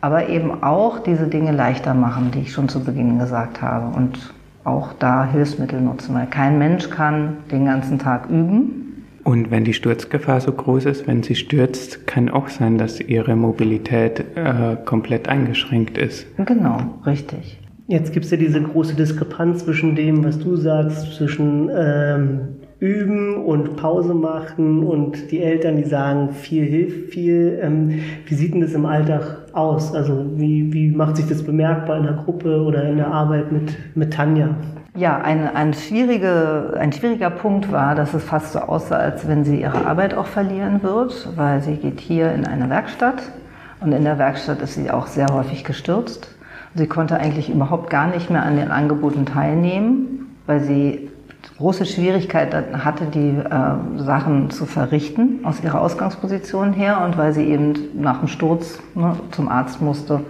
aber 0.03 0.27
eben 0.27 0.61
auch 0.61 0.99
diese 0.99 1.27
Dinge 1.27 1.53
leichter 1.53 1.93
machen, 1.93 2.31
die 2.31 2.39
ich 2.39 2.51
schon 2.51 2.67
zu 2.67 2.83
Beginn 2.83 3.19
gesagt 3.19 3.61
habe 3.61 3.95
und 3.95 4.33
auch 4.65 4.91
da 4.99 5.25
Hilfsmittel 5.25 5.79
nutzen, 5.79 6.13
weil 6.13 6.27
kein 6.27 6.59
Mensch 6.59 6.89
kann 6.89 7.37
den 7.49 7.65
ganzen 7.65 7.99
Tag 7.99 8.29
üben. 8.29 9.05
Und 9.23 9.49
wenn 9.49 9.63
die 9.63 9.71
Sturzgefahr 9.73 10.41
so 10.41 10.51
groß 10.51 10.87
ist, 10.87 11.07
wenn 11.07 11.23
sie 11.23 11.35
stürzt, 11.35 12.05
kann 12.05 12.27
auch 12.27 12.49
sein, 12.49 12.77
dass 12.77 12.99
ihre 12.99 13.37
Mobilität 13.37 14.25
äh, 14.35 14.75
komplett 14.83 15.29
eingeschränkt 15.29 15.97
ist. 15.97 16.25
Genau, 16.35 16.79
richtig. 17.05 17.61
Jetzt 17.87 18.11
gibt 18.11 18.25
es 18.25 18.31
ja 18.31 18.37
diese 18.37 18.61
große 18.61 18.95
Diskrepanz 18.95 19.63
zwischen 19.63 19.95
dem, 19.95 20.25
was 20.25 20.37
du 20.37 20.57
sagst, 20.57 21.15
zwischen 21.15 21.71
ähm, 21.73 22.39
Üben 22.79 23.37
und 23.37 23.77
Pause 23.77 24.13
machen 24.13 24.83
und 24.83 25.31
die 25.31 25.39
Eltern, 25.39 25.77
die 25.77 25.85
sagen, 25.85 26.33
viel 26.33 26.65
hilft 26.65 27.13
viel. 27.13 27.57
Ähm, 27.61 28.01
wie 28.25 28.35
sieht 28.35 28.53
denn 28.53 28.59
das 28.59 28.73
im 28.73 28.85
Alltag 28.85 29.42
aus? 29.53 29.93
Also 29.93 30.25
wie, 30.35 30.71
wie 30.73 30.91
macht 30.91 31.17
sich 31.17 31.27
das 31.27 31.43
bemerkbar 31.43 31.97
in 31.97 32.03
der 32.03 32.13
Gruppe 32.13 32.61
oder 32.63 32.83
in 32.83 32.97
der 32.97 33.07
Arbeit 33.07 33.51
mit, 33.51 33.75
mit 33.95 34.13
Tanja? 34.13 34.49
Ja, 34.95 35.17
ein, 35.21 35.47
ein, 35.55 35.73
schwierige, 35.73 36.75
ein 36.79 36.91
schwieriger 36.91 37.31
Punkt 37.31 37.71
war, 37.71 37.95
dass 37.95 38.13
es 38.13 38.23
fast 38.23 38.53
so 38.53 38.59
aussah, 38.59 38.97
als 38.97 39.27
wenn 39.27 39.43
sie 39.43 39.61
ihre 39.61 39.87
Arbeit 39.87 40.13
auch 40.13 40.27
verlieren 40.27 40.83
wird, 40.83 41.29
weil 41.35 41.61
sie 41.61 41.77
geht 41.77 41.99
hier 41.99 42.31
in 42.31 42.45
eine 42.45 42.69
Werkstatt 42.69 43.23
und 43.81 43.91
in 43.91 44.03
der 44.03 44.19
Werkstatt 44.19 44.61
ist 44.61 44.75
sie 44.75 44.91
auch 44.91 45.07
sehr 45.07 45.27
häufig 45.33 45.63
gestürzt. 45.63 46.29
Sie 46.75 46.87
konnte 46.87 47.17
eigentlich 47.17 47.49
überhaupt 47.49 47.89
gar 47.89 48.07
nicht 48.07 48.29
mehr 48.29 48.43
an 48.43 48.55
den 48.55 48.71
Angeboten 48.71 49.25
teilnehmen, 49.25 50.35
weil 50.45 50.59
sie 50.59 51.09
große 51.57 51.85
Schwierigkeiten 51.85 52.83
hatte, 52.83 53.05
die 53.05 53.29
äh, 53.29 54.03
Sachen 54.03 54.49
zu 54.49 54.65
verrichten 54.65 55.41
aus 55.43 55.63
ihrer 55.63 55.81
Ausgangsposition 55.81 56.73
her 56.73 57.01
und 57.05 57.17
weil 57.17 57.33
sie 57.33 57.45
eben 57.45 57.73
nach 58.01 58.19
dem 58.19 58.27
Sturz 58.27 58.79
ne, 58.95 59.15
zum 59.31 59.49
Arzt 59.49 59.81
musste 59.81 60.21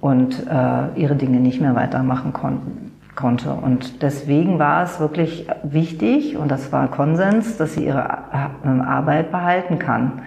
und 0.00 0.46
äh, 0.46 1.00
ihre 1.00 1.16
Dinge 1.16 1.40
nicht 1.40 1.60
mehr 1.60 1.74
weitermachen 1.74 2.32
konnten 2.32 2.90
konnte. 3.16 3.52
Und 3.52 4.02
deswegen 4.02 4.58
war 4.58 4.82
es 4.82 4.98
wirklich 4.98 5.46
wichtig, 5.62 6.36
und 6.36 6.50
das 6.50 6.72
war 6.72 6.88
Konsens, 6.88 7.56
dass 7.56 7.74
sie 7.74 7.84
ihre 7.84 8.00
äh, 8.02 8.68
Arbeit 8.68 9.30
behalten 9.30 9.78
kann. 9.78 10.22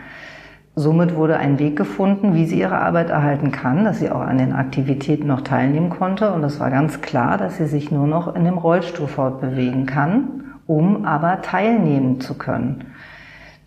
Somit 0.76 1.16
wurde 1.16 1.38
ein 1.38 1.60
Weg 1.60 1.76
gefunden, 1.76 2.34
wie 2.34 2.46
sie 2.46 2.60
ihre 2.60 2.80
Arbeit 2.80 3.10
erhalten 3.10 3.52
kann, 3.52 3.86
dass 3.86 4.00
sie 4.00 4.10
auch 4.10 4.22
an 4.22 4.40
den 4.40 4.54
Aktivitäten 4.54 5.28
noch 5.28 5.42
teilnehmen 5.42 5.90
konnte. 5.90 6.32
Und 6.34 6.44
es 6.44 6.60
war 6.60 6.72
ganz 6.72 7.02
klar, 7.02 7.38
dass 7.38 7.58
sie 7.58 7.68
sich 7.68 7.92
nur 7.92 8.08
noch 8.08 8.36
in 8.36 8.44
dem 8.44 8.58
Rollstuhl 8.58 9.08
fortbewegen 9.08 9.86
kann, 9.86 10.56
um 10.66 11.06
aber 11.06 11.42
teilnehmen 11.42 12.22
zu 12.22 12.36
können. 12.36 12.86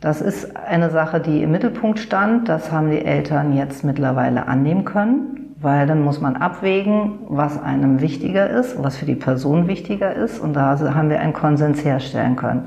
Das 0.01 0.21
ist 0.21 0.57
eine 0.57 0.91
Sache, 0.91 1.21
die 1.21 1.43
im 1.43 1.53
Mittelpunkt 1.53 2.01
stand. 2.01 2.49
Das 2.49 2.73
haben 2.73 2.91
die 2.91 3.05
Eltern 3.05 3.57
jetzt 3.57 3.85
mittlerweile 3.85 4.47
annehmen 4.49 4.85
können 4.85 5.47
weil 5.61 5.87
dann 5.87 6.05
muss 6.05 6.21
man 6.21 6.37
abwägen, 6.37 7.19
was 7.29 7.61
einem 7.61 8.01
wichtiger 8.01 8.49
ist, 8.49 8.83
was 8.83 8.97
für 8.97 9.07
die 9.07 9.15
Person 9.15 9.69
wichtiger 9.69 10.15
ist 10.15 10.39
und 10.39 10.55
da 10.55 10.79
haben 10.95 11.09
wir 11.09 11.21
einen 11.21 11.33
Konsens 11.33 11.85
herstellen 11.85 12.37
können. 12.37 12.67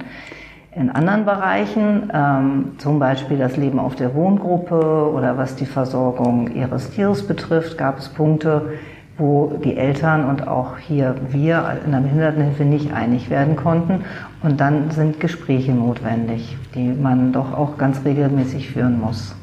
In 0.76 0.92
anderen 0.92 1.26
Bereichen, 1.26 2.12
ähm, 2.14 2.66
zum 2.78 3.00
Beispiel 3.00 3.40
das 3.40 3.58
Leben 3.58 3.80
auf 3.80 3.96
der 3.96 4.14
Wohngruppe 4.14 5.12
oder 5.12 5.36
was 5.36 5.56
die 5.56 5.66
Versorgung 5.66 6.56
ihres 6.56 6.92
Tieres 6.92 7.26
betrifft, 7.26 7.76
gab 7.80 7.98
es 7.98 8.10
Punkte, 8.10 8.74
wo 9.18 9.60
die 9.64 9.76
Eltern 9.76 10.26
und 10.26 10.48
auch 10.48 10.78
hier 10.78 11.16
wir 11.32 11.80
in 11.84 11.92
der 11.92 12.00
Behindertenhilfe 12.02 12.66
nicht 12.66 12.94
einig 12.94 13.32
werden 13.32 13.56
konnten. 13.56 14.06
Und 14.44 14.62
dann 14.62 14.92
sind 14.92 15.20
Gespräche 15.20 15.72
notwendig, 15.74 16.56
die 16.76 16.94
man 16.94 17.34
doch 17.34 17.52
auch 17.52 17.80
ganz 17.80 18.06
regelmäßig 18.06 18.70
führen 18.70 19.02
muss. 19.02 19.36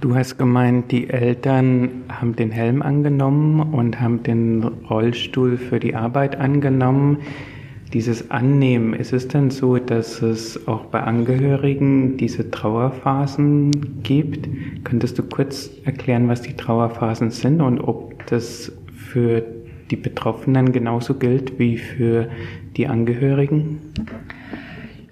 Du 0.00 0.14
hast 0.14 0.38
gemeint, 0.38 0.92
die 0.92 1.10
Eltern 1.10 2.04
haben 2.08 2.36
den 2.36 2.52
Helm 2.52 2.80
angenommen 2.80 3.74
und 3.74 4.00
haben 4.00 4.22
den 4.22 4.62
Rollstuhl 4.88 5.56
für 5.56 5.80
die 5.80 5.96
Arbeit 5.96 6.38
angenommen. 6.38 7.18
Dieses 7.92 8.30
Annehmen, 8.30 8.92
ist 8.94 9.12
es 9.12 9.28
denn 9.28 9.50
so, 9.50 9.76
dass 9.76 10.20
es 10.22 10.66
auch 10.66 10.86
bei 10.86 11.00
Angehörigen 11.02 12.16
diese 12.16 12.50
Trauerphasen 12.50 14.02
gibt? 14.02 14.48
Könntest 14.84 15.18
du 15.18 15.22
kurz 15.22 15.70
erklären, 15.84 16.28
was 16.28 16.42
die 16.42 16.54
Trauerphasen 16.54 17.30
sind 17.30 17.60
und 17.60 17.80
ob 17.80 18.26
das 18.26 18.72
für 18.96 19.44
die 19.90 19.96
Betroffenen 19.96 20.72
genauso 20.72 21.14
gilt 21.14 21.58
wie 21.58 21.76
für 21.76 22.28
die 22.76 22.88
Angehörigen? 22.88 23.78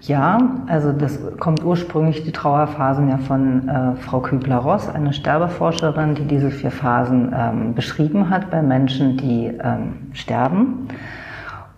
Ja, 0.01 0.37
also 0.67 0.91
das 0.91 1.17
kommt 1.39 1.63
ursprünglich 1.63 2.25
die 2.25 2.33
Trauerphasen 2.33 3.07
ja 3.07 3.17
von 3.19 3.69
äh, 3.69 3.95
Frau 3.95 4.19
Kübler-Ross, 4.19 4.89
eine 4.89 5.13
Sterbeforscherin, 5.13 6.15
die 6.15 6.25
diese 6.25 6.51
vier 6.51 6.71
Phasen 6.71 7.33
ähm, 7.33 7.73
beschrieben 7.73 8.29
hat 8.29 8.51
bei 8.51 8.61
Menschen, 8.61 9.15
die 9.15 9.45
ähm, 9.63 9.93
sterben. 10.11 10.89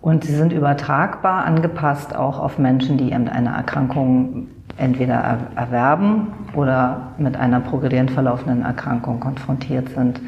Und 0.06 0.22
sie 0.22 0.36
sind 0.36 0.52
übertragbar 0.52 1.44
angepasst 1.44 2.14
auch 2.14 2.38
auf 2.38 2.58
Menschen, 2.58 2.96
die 2.96 3.10
eben 3.10 3.26
eine 3.28 3.48
Erkrankung 3.48 4.46
entweder 4.76 5.14
er 5.14 5.38
erwerben 5.56 6.28
oder 6.54 7.08
mit 7.18 7.36
einer 7.36 7.58
progredient 7.58 8.12
verlaufenden 8.12 8.62
Erkrankung 8.62 9.18
konfrontiert 9.18 9.88
sind. 9.88 10.20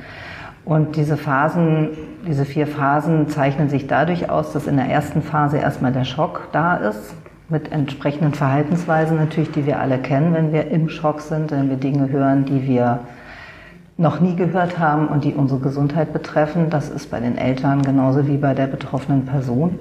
Und 0.65 0.97
diese 0.97 1.17
Phasen, 1.17 1.91
diese 2.27 2.45
vier 2.45 2.67
Phasen 2.67 3.29
zeichnen 3.29 3.69
sich 3.69 3.87
dadurch 3.87 4.29
aus, 4.29 4.53
dass 4.53 4.67
in 4.67 4.79
der 4.79 4.87
ersten 4.87 5.23
Phase 5.23 5.59
erstmal 5.59 5.93
der 5.93 6.05
Schock 6.05 6.49
da 6.51 6.75
ist, 6.75 7.15
mit 7.49 7.71
entsprechenden 7.71 8.35
Verhaltensweisen 8.35 9.17
natürlich, 9.17 9.53
die 9.53 9.65
wir 9.65 9.79
alle 9.79 9.99
kennen, 9.99 10.35
wenn 10.35 10.53
wir 10.53 10.73
im 10.73 10.89
Schock 10.89 11.21
sind, 11.21 11.53
wenn 11.53 11.71
wir 11.71 11.77
Dinge 11.77 12.11
hören, 12.11 12.45
die 12.47 12.67
wir 12.67 12.99
noch 13.99 14.21
nie 14.21 14.37
gehört 14.37 14.79
haben 14.79 15.09
und 15.09 15.25
die 15.25 15.35
unsere 15.35 15.61
Gesundheit 15.61 16.13
betreffen. 16.13 16.71
Das 16.71 16.89
ist 16.89 17.11
bei 17.11 17.21
den 17.21 17.37
Eltern 17.37 17.83
genauso 17.83 18.27
wie 18.27 18.37
bei 18.37 18.55
der 18.55 18.69
betroffenen 18.69 19.27
Person. 19.27 19.79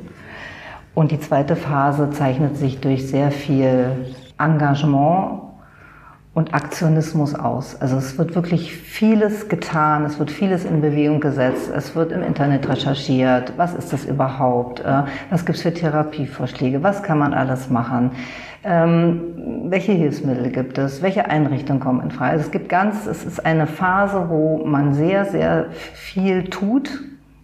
Und 0.95 1.11
die 1.11 1.19
zweite 1.19 1.55
Phase 1.55 2.09
zeichnet 2.09 2.57
sich 2.57 2.81
durch 2.81 3.07
sehr 3.07 3.29
viel 3.29 4.07
Engagement 4.39 5.43
und 6.33 6.53
Aktionismus 6.53 7.35
aus. 7.35 7.79
Also 7.79 7.97
es 7.97 8.17
wird 8.17 8.33
wirklich 8.33 8.71
vieles 8.73 9.49
getan, 9.49 10.05
es 10.05 10.17
wird 10.17 10.31
vieles 10.31 10.65
in 10.65 10.81
Bewegung 10.81 11.19
gesetzt, 11.19 11.71
es 11.75 11.95
wird 11.95 12.11
im 12.11 12.23
Internet 12.23 12.67
recherchiert, 12.67 13.53
was 13.57 13.75
ist 13.75 13.93
das 13.93 14.05
überhaupt, 14.05 14.79
äh, 14.79 15.03
was 15.29 15.45
gibt 15.45 15.57
es 15.57 15.63
für 15.63 15.73
Therapievorschläge, 15.73 16.83
was 16.83 17.01
kann 17.01 17.17
man 17.17 17.33
alles 17.33 17.69
machen, 17.69 18.11
ähm, 18.63 19.67
welche 19.69 19.91
Hilfsmittel 19.91 20.51
gibt 20.51 20.77
es, 20.77 21.01
welche 21.01 21.29
Einrichtungen 21.29 21.79
kommen 21.79 22.01
in 22.01 22.11
Frage. 22.11 22.33
Also 22.33 22.45
es 22.45 22.51
gibt 22.51 22.69
ganz, 22.69 23.05
es 23.05 23.25
ist 23.25 23.45
eine 23.45 23.67
Phase, 23.67 24.25
wo 24.29 24.65
man 24.65 24.93
sehr, 24.93 25.25
sehr 25.25 25.67
viel 25.93 26.45
tut, 26.45 26.89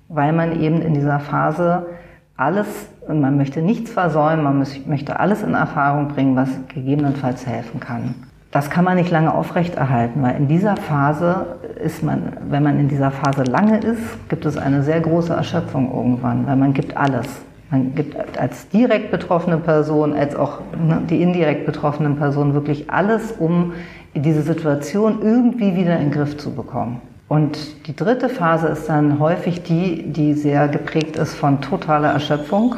weil 0.10 0.34
man 0.34 0.60
eben 0.60 0.82
in 0.82 0.94
dieser 0.94 1.20
Phase 1.20 1.88
alles, 2.36 2.90
man 3.08 3.38
möchte 3.38 3.62
nichts 3.62 3.92
versäumen, 3.92 4.44
man 4.44 4.66
möchte 4.88 5.20
alles 5.20 5.44
in 5.44 5.54
Erfahrung 5.54 6.10
bringen, 6.10 6.36
was 6.36 6.50
gegebenenfalls 6.68 7.46
helfen 7.46 7.80
kann. 7.80 8.16
Das 8.52 8.70
kann 8.70 8.86
man 8.86 8.98
nicht 8.98 9.10
lange 9.10 9.34
aufrechterhalten, 9.34 10.22
weil 10.22 10.36
in 10.36 10.48
dieser 10.48 10.78
Phase 10.78 11.58
ist 11.84 12.04
man, 12.04 12.34
wenn 12.50 12.62
man 12.62 12.80
in 12.80 12.88
dieser 12.88 13.10
Phase 13.10 13.44
lange 13.44 13.80
ist, 13.80 14.30
gibt 14.30 14.46
es 14.46 14.58
eine 14.58 14.84
sehr 14.84 15.02
große 15.02 15.34
Erschöpfung 15.34 15.92
irgendwann, 15.92 16.46
weil 16.46 16.56
man 16.56 16.74
gibt 16.74 16.96
alles. 16.96 17.28
Man 17.74 17.96
gibt 17.96 18.38
als 18.38 18.70
direkt 18.70 19.10
betroffene 19.10 19.58
Person, 19.58 20.14
als 20.14 20.36
auch 20.36 20.60
ne, 20.78 21.02
die 21.10 21.24
indirekt 21.24 21.66
betroffenen 21.66 22.18
Personen 22.18 22.54
wirklich 22.54 22.92
alles, 22.92 23.32
um 23.32 23.74
diese 24.14 24.44
Situation 24.44 25.24
irgendwie 25.24 25.76
wieder 25.76 25.96
in 25.98 26.10
den 26.10 26.12
Griff 26.12 26.38
zu 26.38 26.54
bekommen. 26.54 27.02
Und 27.28 27.88
die 27.88 27.96
dritte 27.96 28.30
Phase 28.30 28.68
ist 28.68 28.88
dann 28.88 29.18
häufig 29.18 29.64
die, 29.64 30.04
die 30.04 30.36
sehr 30.36 30.68
geprägt 30.68 31.16
ist 31.16 31.34
von 31.34 31.62
totaler 31.62 32.12
Erschöpfung, 32.12 32.76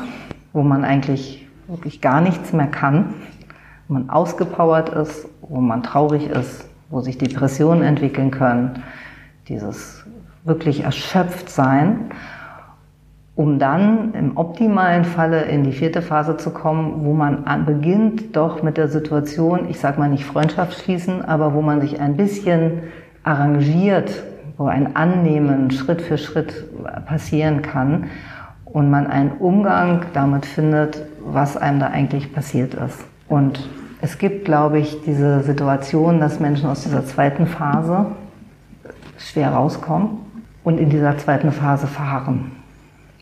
wo 0.54 0.64
man 0.64 0.86
eigentlich 0.86 1.46
wirklich 1.68 2.00
gar 2.00 2.22
nichts 2.22 2.54
mehr 2.54 2.68
kann 2.68 3.16
wo 3.88 3.94
man 3.94 4.10
ausgepowert 4.10 4.90
ist, 4.90 5.28
wo 5.42 5.62
man 5.62 5.84
traurig 5.84 6.28
ist, 6.30 6.68
wo 6.90 7.02
sich 7.02 7.18
Depressionen 7.18 7.84
entwickeln 7.84 8.32
können, 8.32 8.84
dieses 9.48 10.04
wirklich 10.44 10.84
erschöpft 10.84 11.50
sein, 11.50 12.12
um 13.36 13.60
dann 13.60 14.14
im 14.14 14.38
optimalen 14.38 15.04
Falle 15.04 15.42
in 15.44 15.64
die 15.64 15.74
vierte 15.74 16.02
Phase 16.02 16.38
zu 16.38 16.52
kommen, 16.52 17.06
wo 17.06 17.14
man 17.14 17.44
beginnt 17.66 18.36
doch 18.36 18.64
mit 18.64 18.78
der 18.78 18.88
Situation, 18.88 19.70
ich 19.70 19.80
sage 19.80 20.00
mal 20.00 20.10
nicht 20.10 20.26
Freundschaft 20.26 20.80
schließen, 20.82 21.24
aber 21.24 21.54
wo 21.54 21.62
man 21.62 21.82
sich 21.82 22.00
ein 22.00 22.16
bisschen 22.16 22.84
arrangiert, 23.24 24.24
wo 24.58 24.68
ein 24.68 24.96
Annehmen 24.96 25.70
Schritt 25.72 26.02
für 26.02 26.18
Schritt 26.18 26.66
passieren 27.06 27.62
kann 27.62 28.06
und 28.64 28.90
man 28.90 29.08
einen 29.08 29.32
Umgang 29.32 30.06
damit 30.14 30.46
findet, 30.46 31.02
was 31.26 31.58
einem 31.58 31.80
da 31.80 31.88
eigentlich 31.88 32.34
passiert 32.34 32.74
ist. 32.74 33.04
Und 33.28 33.68
es 34.02 34.18
gibt, 34.18 34.46
glaube 34.46 34.80
ich, 34.80 35.02
diese 35.02 35.42
Situation, 35.42 36.22
dass 36.22 36.40
Menschen 36.40 36.70
aus 36.70 36.84
dieser 36.84 37.06
zweiten 37.06 37.48
Phase 37.48 38.06
schwer 39.18 39.50
rauskommen 39.52 40.20
und 40.64 40.80
in 40.80 40.90
dieser 40.90 41.18
zweiten 41.18 41.52
Phase 41.52 41.88
verharren. 41.88 42.52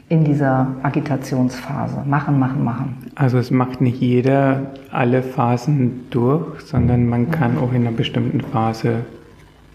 In 0.09 0.23
dieser 0.23 0.67
Agitationsphase. 0.83 2.03
Machen, 2.05 2.37
machen, 2.37 2.63
machen. 2.63 2.97
Also 3.15 3.37
es 3.37 3.51
macht 3.51 3.81
nicht 3.81 3.99
jeder 3.99 4.73
alle 4.91 5.23
Phasen 5.23 6.07
durch, 6.09 6.61
sondern 6.61 7.07
man 7.07 7.31
kann 7.31 7.57
auch 7.57 7.71
in 7.71 7.87
einer 7.87 7.95
bestimmten 7.95 8.41
Phase 8.41 9.05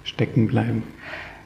stecken 0.05 0.47
bleiben. 0.47 0.83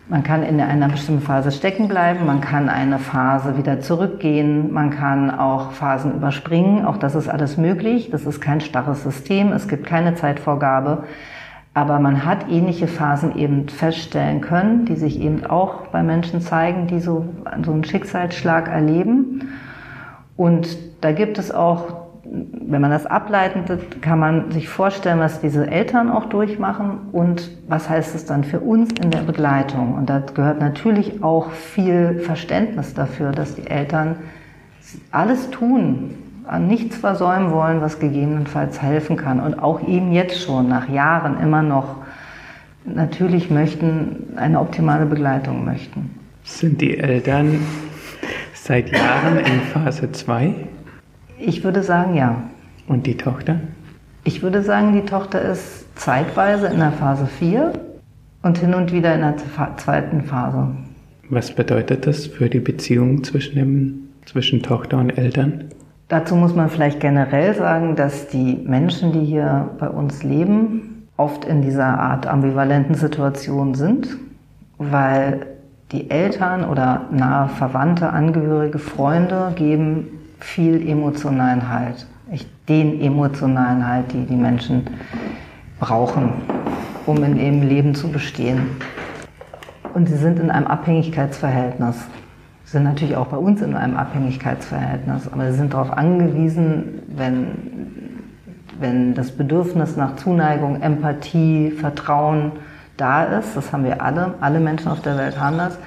Man 0.09 0.25
kann 0.25 0.42
in 0.42 0.61
einer 0.61 0.88
bestimmten 0.88 1.23
Phase 1.23 1.53
stecken 1.53 1.88
bleiben, 1.88 2.27
man 2.27 2.40
kann 2.40 2.68
eine 2.68 2.99
Phase 2.99 3.57
wieder 3.57 3.81
zurückgehen, 3.81 4.73
man 4.73 4.90
kann 4.90 5.31
auch 5.31 5.71
Phasen 5.71 6.14
überspringen. 6.14 6.85
Auch 6.85 6.97
das 6.97 7.14
ist 7.14 7.29
alles 7.29 7.57
möglich. 7.57 8.11
Das 8.11 8.27
ist 8.27 8.40
kein 8.40 8.61
starres 8.61 9.05
System, 9.05 9.53
es 9.53 9.68
gibt 9.68 9.87
keine 9.87 10.14
Zeitvorgabe. 10.16 11.05
Aber 11.75 11.99
man 11.99 12.25
hat 12.27 12.51
ähnliche 12.51 12.87
Phasen 12.87 13.37
eben 13.37 13.69
feststellen 13.69 14.43
können, 14.43 14.85
die 14.85 14.97
sich 14.97 15.21
eben 15.21 15.47
auch 15.47 15.87
bei 15.87 16.03
Menschen 16.03 16.41
zeigen, 16.41 16.87
die 16.87 17.01
so, 17.01 17.25
so 17.65 17.73
einen 17.73 17.85
Schicksalsschlag 17.85 18.69
erleben. 18.69 19.49
Und 20.37 20.77
da 21.01 21.13
gibt 21.13 21.39
es 21.39 21.51
auch 21.51 22.03
wenn 22.25 22.81
man 22.81 22.91
das 22.91 23.05
ableitet, 23.05 24.01
kann 24.01 24.19
man 24.19 24.51
sich 24.53 24.69
vorstellen, 24.69 25.19
was 25.19 25.41
diese 25.41 25.67
Eltern 25.67 26.11
auch 26.11 26.27
durchmachen 26.27 27.09
und 27.13 27.51
was 27.69 27.91
heißt 27.91 28.15
es 28.15 28.25
dann 28.25 28.45
für 28.45 28.61
uns 28.61 28.91
in 29.03 29.11
der 29.11 29.21
Begleitung. 29.21 29.95
Und 29.95 30.09
da 30.09 30.21
gehört 30.21 30.59
natürlich 30.61 31.23
auch 31.23 31.51
viel 31.51 32.21
Verständnis 32.21 32.95
dafür, 32.95 33.33
dass 33.33 33.57
die 33.57 33.67
Eltern 33.67 34.17
alles 35.11 35.51
tun, 35.51 36.15
an 36.53 36.67
nichts 36.67 36.97
versäumen 36.97 37.51
wollen, 37.51 37.81
was 37.81 37.99
gegebenenfalls 37.99 38.83
helfen 38.83 39.17
kann. 39.17 39.41
Und 39.41 39.55
auch 39.55 39.87
eben 39.88 40.12
jetzt 40.12 40.41
schon, 40.43 40.69
nach 40.69 40.88
Jahren 40.88 41.41
immer 41.41 41.62
noch, 41.62 41.97
natürlich 42.85 43.51
möchten, 43.51 44.35
eine 44.37 44.61
optimale 44.61 45.07
Begleitung 45.07 45.65
möchten. 45.65 46.11
Sind 46.45 46.81
die 46.81 46.99
Eltern 46.99 47.61
seit 48.55 48.93
Jahren 48.93 49.38
in 49.38 49.61
Phase 49.73 50.12
2? 50.12 50.55
Ich 51.38 51.65
würde 51.65 51.83
sagen, 51.83 52.15
ja. 52.15 52.43
Und 52.87 53.07
die 53.07 53.17
Tochter? 53.17 53.61
Ich 54.25 54.43
würde 54.43 54.62
sagen, 54.62 54.93
die 54.93 55.07
Tochter 55.07 55.41
ist 55.41 55.87
zeitweise 55.99 56.67
in 56.67 56.79
der 56.79 56.93
Phase 56.93 57.27
4 57.27 57.73
und 58.43 58.59
hin 58.59 58.75
und 58.75 58.93
wieder 58.93 59.15
in 59.15 59.21
der 59.23 59.37
zweiten 59.77 60.23
Phase. 60.23 60.69
Was 61.31 61.55
bedeutet 61.55 62.07
das 62.07 62.27
für 62.27 62.51
die 62.51 62.61
Beziehung 62.61 63.25
zwischen, 63.25 63.55
dem, 63.55 64.09
zwischen 64.27 64.62
Tochter 64.62 64.99
und 64.99 65.11
Eltern? 65.17 65.71
Dazu 66.12 66.37
muss 66.37 66.55
man 66.55 66.68
vielleicht 66.68 67.01
generell 67.01 67.55
sagen, 67.55 67.96
dass 67.96 68.29
die 68.29 68.62
Menschen, 68.66 69.12
die 69.12 69.25
hier 69.25 69.70
bei 69.79 69.88
uns 69.88 70.22
leben, 70.22 71.09
oft 71.16 71.46
in 71.46 71.62
dieser 71.62 71.87
Art 71.98 72.27
ambivalenten 72.27 72.94
Situation 72.94 73.75
sind, 73.75 74.18
weil 74.77 75.46
die 75.90 76.11
Eltern 76.11 76.68
oder 76.68 77.07
nahe 77.12 77.48
Verwandte, 77.48 78.11
Angehörige, 78.11 78.79
Freunde 78.79 79.55
geben 79.57 80.09
viel 80.38 80.87
emotionalen 80.87 81.70
Halt. 81.70 82.07
Den 82.68 83.01
emotionalen 83.01 83.88
Halt, 83.88 84.12
die 84.12 84.27
die 84.27 84.37
Menschen 84.37 84.83
brauchen, 85.81 86.35
um 87.07 87.25
in 87.25 87.38
ihrem 87.38 87.62
Leben 87.62 87.94
zu 87.94 88.12
bestehen. 88.12 88.77
Und 89.94 90.11
sie 90.11 90.18
sind 90.18 90.38
in 90.38 90.51
einem 90.51 90.66
Abhängigkeitsverhältnis. 90.66 92.05
Sind 92.73 92.85
natürlich 92.85 93.17
auch 93.17 93.27
bei 93.27 93.37
uns 93.37 93.61
in 93.61 93.75
einem 93.75 93.99
Abhängigkeitsverhältnis, 93.99 95.29
aber 95.31 95.53
sie 95.53 95.59
sind 95.59 95.75
darauf 95.75 95.93
angewiesen, 95.93 97.03
wenn, 97.15 98.23
wenn 98.81 99.13
das 99.13 99.33
Bedürfnis 99.33 99.99
nach 99.99 100.17
Zuneigung, 100.17 100.81
Empathie, 100.81 101.71
Vertrauen 101.71 102.53
da 102.97 103.25
ist, 103.25 103.59
das 103.59 103.75
haben 103.75 103.85
wir 103.85 104.03
alle, 104.03 104.37
alle 104.41 104.59
Menschen 104.59 104.91
auf 104.91 105.03
der 105.03 105.19
Welt 105.19 105.39
haben 105.39 105.59
das, 105.59 105.79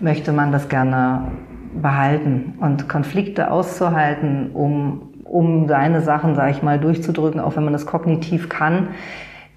möchte 0.00 0.32
man 0.32 0.52
das 0.52 0.70
gerne 0.70 1.32
behalten 1.74 2.54
und 2.60 2.88
Konflikte 2.88 3.50
auszuhalten, 3.50 4.52
um, 4.54 5.10
um 5.24 5.68
seine 5.68 6.00
Sachen, 6.00 6.34
sage 6.34 6.52
ich 6.52 6.62
mal, 6.62 6.78
durchzudrücken, 6.78 7.40
auch 7.40 7.56
wenn 7.56 7.64
man 7.64 7.74
das 7.74 7.84
kognitiv 7.84 8.48
kann, 8.48 8.88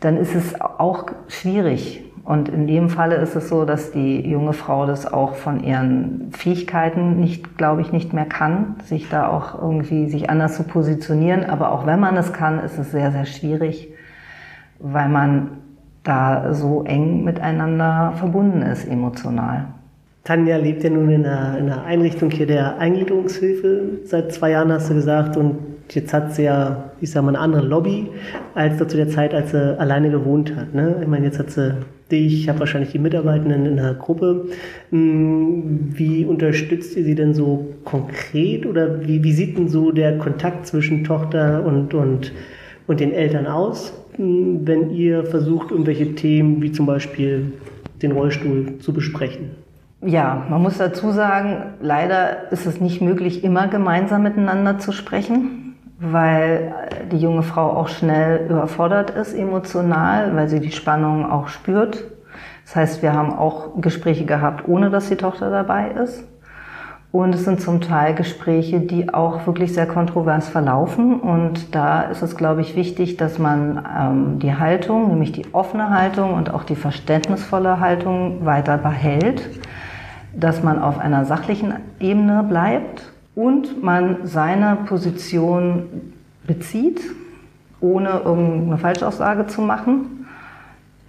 dann 0.02 0.18
ist 0.18 0.36
es 0.36 0.60
auch 0.60 1.06
schwierig. 1.30 2.04
Und 2.26 2.50
in 2.50 2.66
dem 2.66 2.90
Falle 2.90 3.18
ist 3.18 3.36
es 3.36 3.50
so, 3.50 3.66
dass 3.66 3.92
die 3.92 4.28
junge 4.28 4.54
Frau 4.54 4.88
das 4.88 5.06
auch 5.06 5.36
von 5.36 5.64
ihren 5.64 6.32
Fähigkeiten 6.32 7.20
nicht, 7.20 7.56
glaube 7.56 7.82
ich, 7.82 7.92
nicht 7.92 8.14
mehr 8.14 8.26
kann, 8.26 8.78
sich 8.84 9.10
da 9.10 9.30
auch 9.30 9.62
irgendwie 9.62 10.10
sich 10.10 10.28
anders 10.28 10.56
zu 10.58 10.64
positionieren. 10.64 11.44
Aber 11.46 11.72
auch 11.72 11.86
wenn 11.86 12.00
man 12.00 12.18
es 12.18 12.34
kann, 12.34 12.60
ist 12.60 12.80
es 12.80 12.92
sehr, 12.92 13.12
sehr 13.12 13.26
schwierig, 13.26 13.90
weil 14.80 15.08
man 15.08 15.52
da 16.02 16.52
so 16.56 16.84
eng 16.84 17.24
miteinander 17.24 18.14
verbunden 18.16 18.64
ist 18.64 18.88
emotional. 18.88 19.66
Tanja 20.24 20.58
lebt 20.58 20.84
ja 20.84 20.90
nun 20.90 21.10
in 21.12 21.28
einer, 21.28 21.60
in 21.60 21.70
einer 21.70 21.84
Einrichtung 21.84 22.32
hier 22.32 22.48
der 22.48 22.80
Eingliederungshilfe 22.80 24.00
seit 24.06 24.32
zwei 24.32 24.52
Jahren, 24.52 24.72
hast 24.72 24.90
du 24.90 24.96
gesagt. 24.96 25.38
Und 25.38 25.60
jetzt 25.92 26.12
hat 26.12 26.34
sie 26.34 26.46
ja, 26.46 26.86
ich 27.00 27.12
sag 27.12 27.22
mal, 27.22 27.30
eine 27.30 27.40
andere 27.40 27.62
Lobby 27.62 28.10
als 28.56 28.80
zu 28.80 28.86
der 28.86 29.10
Zeit, 29.10 29.36
als 29.36 29.52
sie 29.52 29.80
alleine 29.80 30.10
gewohnt 30.10 30.56
hat. 30.56 30.74
Ne? 30.74 30.98
Ich 31.02 31.08
meine, 31.08 31.26
jetzt 31.26 31.38
hat 31.38 31.52
sie 31.52 31.76
ich 32.10 32.48
habe 32.48 32.60
wahrscheinlich 32.60 32.91
die 32.91 33.00
Mitarbeitenden 33.00 33.65
in 33.65 33.78
der 33.78 33.94
Gruppe. 33.96 34.48
Hm, 34.91 35.91
wie 35.94 36.26
unterstützt 36.26 36.96
ihr 36.96 37.04
sie 37.04 37.15
denn 37.15 37.34
so 37.34 37.74
konkret 37.84 38.65
oder 38.65 39.08
wie, 39.08 39.24
wie 39.24 39.34
sieht 39.34 39.58
denn 39.58 39.68
so 39.68 39.91
der 39.91 40.18
Kontakt 40.18 40.68
zwischen 40.68 41.04
Tochter 41.04 41.65
und, 41.65 41.94
und, 41.94 42.32
und 42.88 43.00
den 43.00 43.12
Eltern 43.12 43.48
aus, 43.48 43.94
hm, 44.15 44.68
wenn 44.68 44.91
ihr 44.91 45.24
versucht, 45.24 45.72
irgendwelche 45.72 46.13
Themen 46.15 46.62
wie 46.62 46.72
zum 46.72 46.86
Beispiel 46.86 47.54
den 48.02 48.12
Rollstuhl 48.12 48.78
zu 48.80 48.94
besprechen? 48.94 49.52
Ja, 50.02 50.46
man 50.50 50.62
muss 50.62 50.78
dazu 50.78 51.12
sagen, 51.12 51.74
leider 51.82 52.52
ist 52.52 52.68
es 52.68 52.80
nicht 52.80 53.02
möglich, 53.02 53.44
immer 53.44 53.68
gemeinsam 53.68 54.22
miteinander 54.22 54.78
zu 54.78 54.91
sprechen, 54.91 55.64
weil 55.99 56.73
die 57.12 57.17
junge 57.17 57.43
Frau 57.43 57.71
auch 57.71 57.88
schnell 57.88 58.47
überfordert 58.49 59.12
ist 59.12 59.34
emotional, 59.34 60.36
weil 60.36 60.49
sie 60.49 60.60
die 60.60 60.71
Spannung 60.71 61.29
auch 61.29 61.47
spürt. 61.47 62.03
Das 62.65 62.75
heißt, 62.75 63.01
wir 63.01 63.13
haben 63.13 63.34
auch 63.34 63.79
Gespräche 63.79 64.25
gehabt, 64.25 64.67
ohne 64.67 64.89
dass 64.89 65.10
die 65.10 65.15
Tochter 65.15 65.49
dabei 65.49 65.91
ist. 65.91 66.23
Und 67.12 67.34
es 67.34 67.45
sind 67.45 67.62
zum 67.62 67.79
Teil 67.79 68.13
Gespräche, 68.13 68.81
die 68.81 69.13
auch 69.13 69.47
wirklich 69.47 69.73
sehr 69.73 69.86
kontrovers 69.86 70.49
verlaufen. 70.49 71.21
Und 71.21 71.73
da 71.73 72.01
ist 72.01 72.21
es, 72.21 72.36
glaube 72.36 72.60
ich, 72.60 72.75
wichtig, 72.75 73.15
dass 73.15 73.39
man 73.39 73.86
ähm, 73.97 74.39
die 74.39 74.53
Haltung, 74.53 75.08
nämlich 75.08 75.31
die 75.31 75.53
offene 75.53 75.91
Haltung 75.91 76.34
und 76.34 76.53
auch 76.53 76.63
die 76.63 76.75
verständnisvolle 76.75 77.79
Haltung 77.79 78.45
weiter 78.45 78.77
behält 78.77 79.43
dass 80.36 80.63
man 80.63 80.81
auf 80.81 80.99
einer 80.99 81.25
sachlichen 81.25 81.73
Ebene 81.99 82.43
bleibt 82.43 83.12
und 83.36 83.84
man 83.84 84.19
seine 84.24 84.78
Position 84.86 86.13
bezieht, 86.48 87.02
ohne 87.82 88.21
irgendeine 88.24 88.78
Falschaussage 88.78 89.48
zu 89.48 89.62
machen 89.62 90.28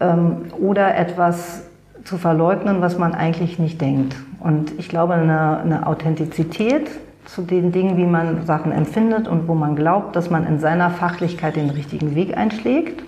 ähm, 0.00 0.46
oder 0.58 0.96
etwas 0.96 1.68
zu 2.04 2.18
verleugnen, 2.18 2.80
was 2.80 2.98
man 2.98 3.14
eigentlich 3.14 3.58
nicht 3.58 3.80
denkt. 3.80 4.16
Und 4.40 4.72
ich 4.78 4.88
glaube, 4.88 5.14
eine, 5.14 5.58
eine 5.58 5.86
Authentizität 5.86 6.90
zu 7.24 7.42
den 7.42 7.72
Dingen, 7.72 7.96
wie 7.96 8.04
man 8.04 8.44
Sachen 8.46 8.70
empfindet 8.70 9.26
und 9.26 9.48
wo 9.48 9.54
man 9.54 9.74
glaubt, 9.74 10.14
dass 10.14 10.30
man 10.30 10.46
in 10.46 10.58
seiner 10.60 10.90
Fachlichkeit 10.90 11.56
den 11.56 11.70
richtigen 11.70 12.14
Weg 12.14 12.36
einschlägt, 12.36 13.02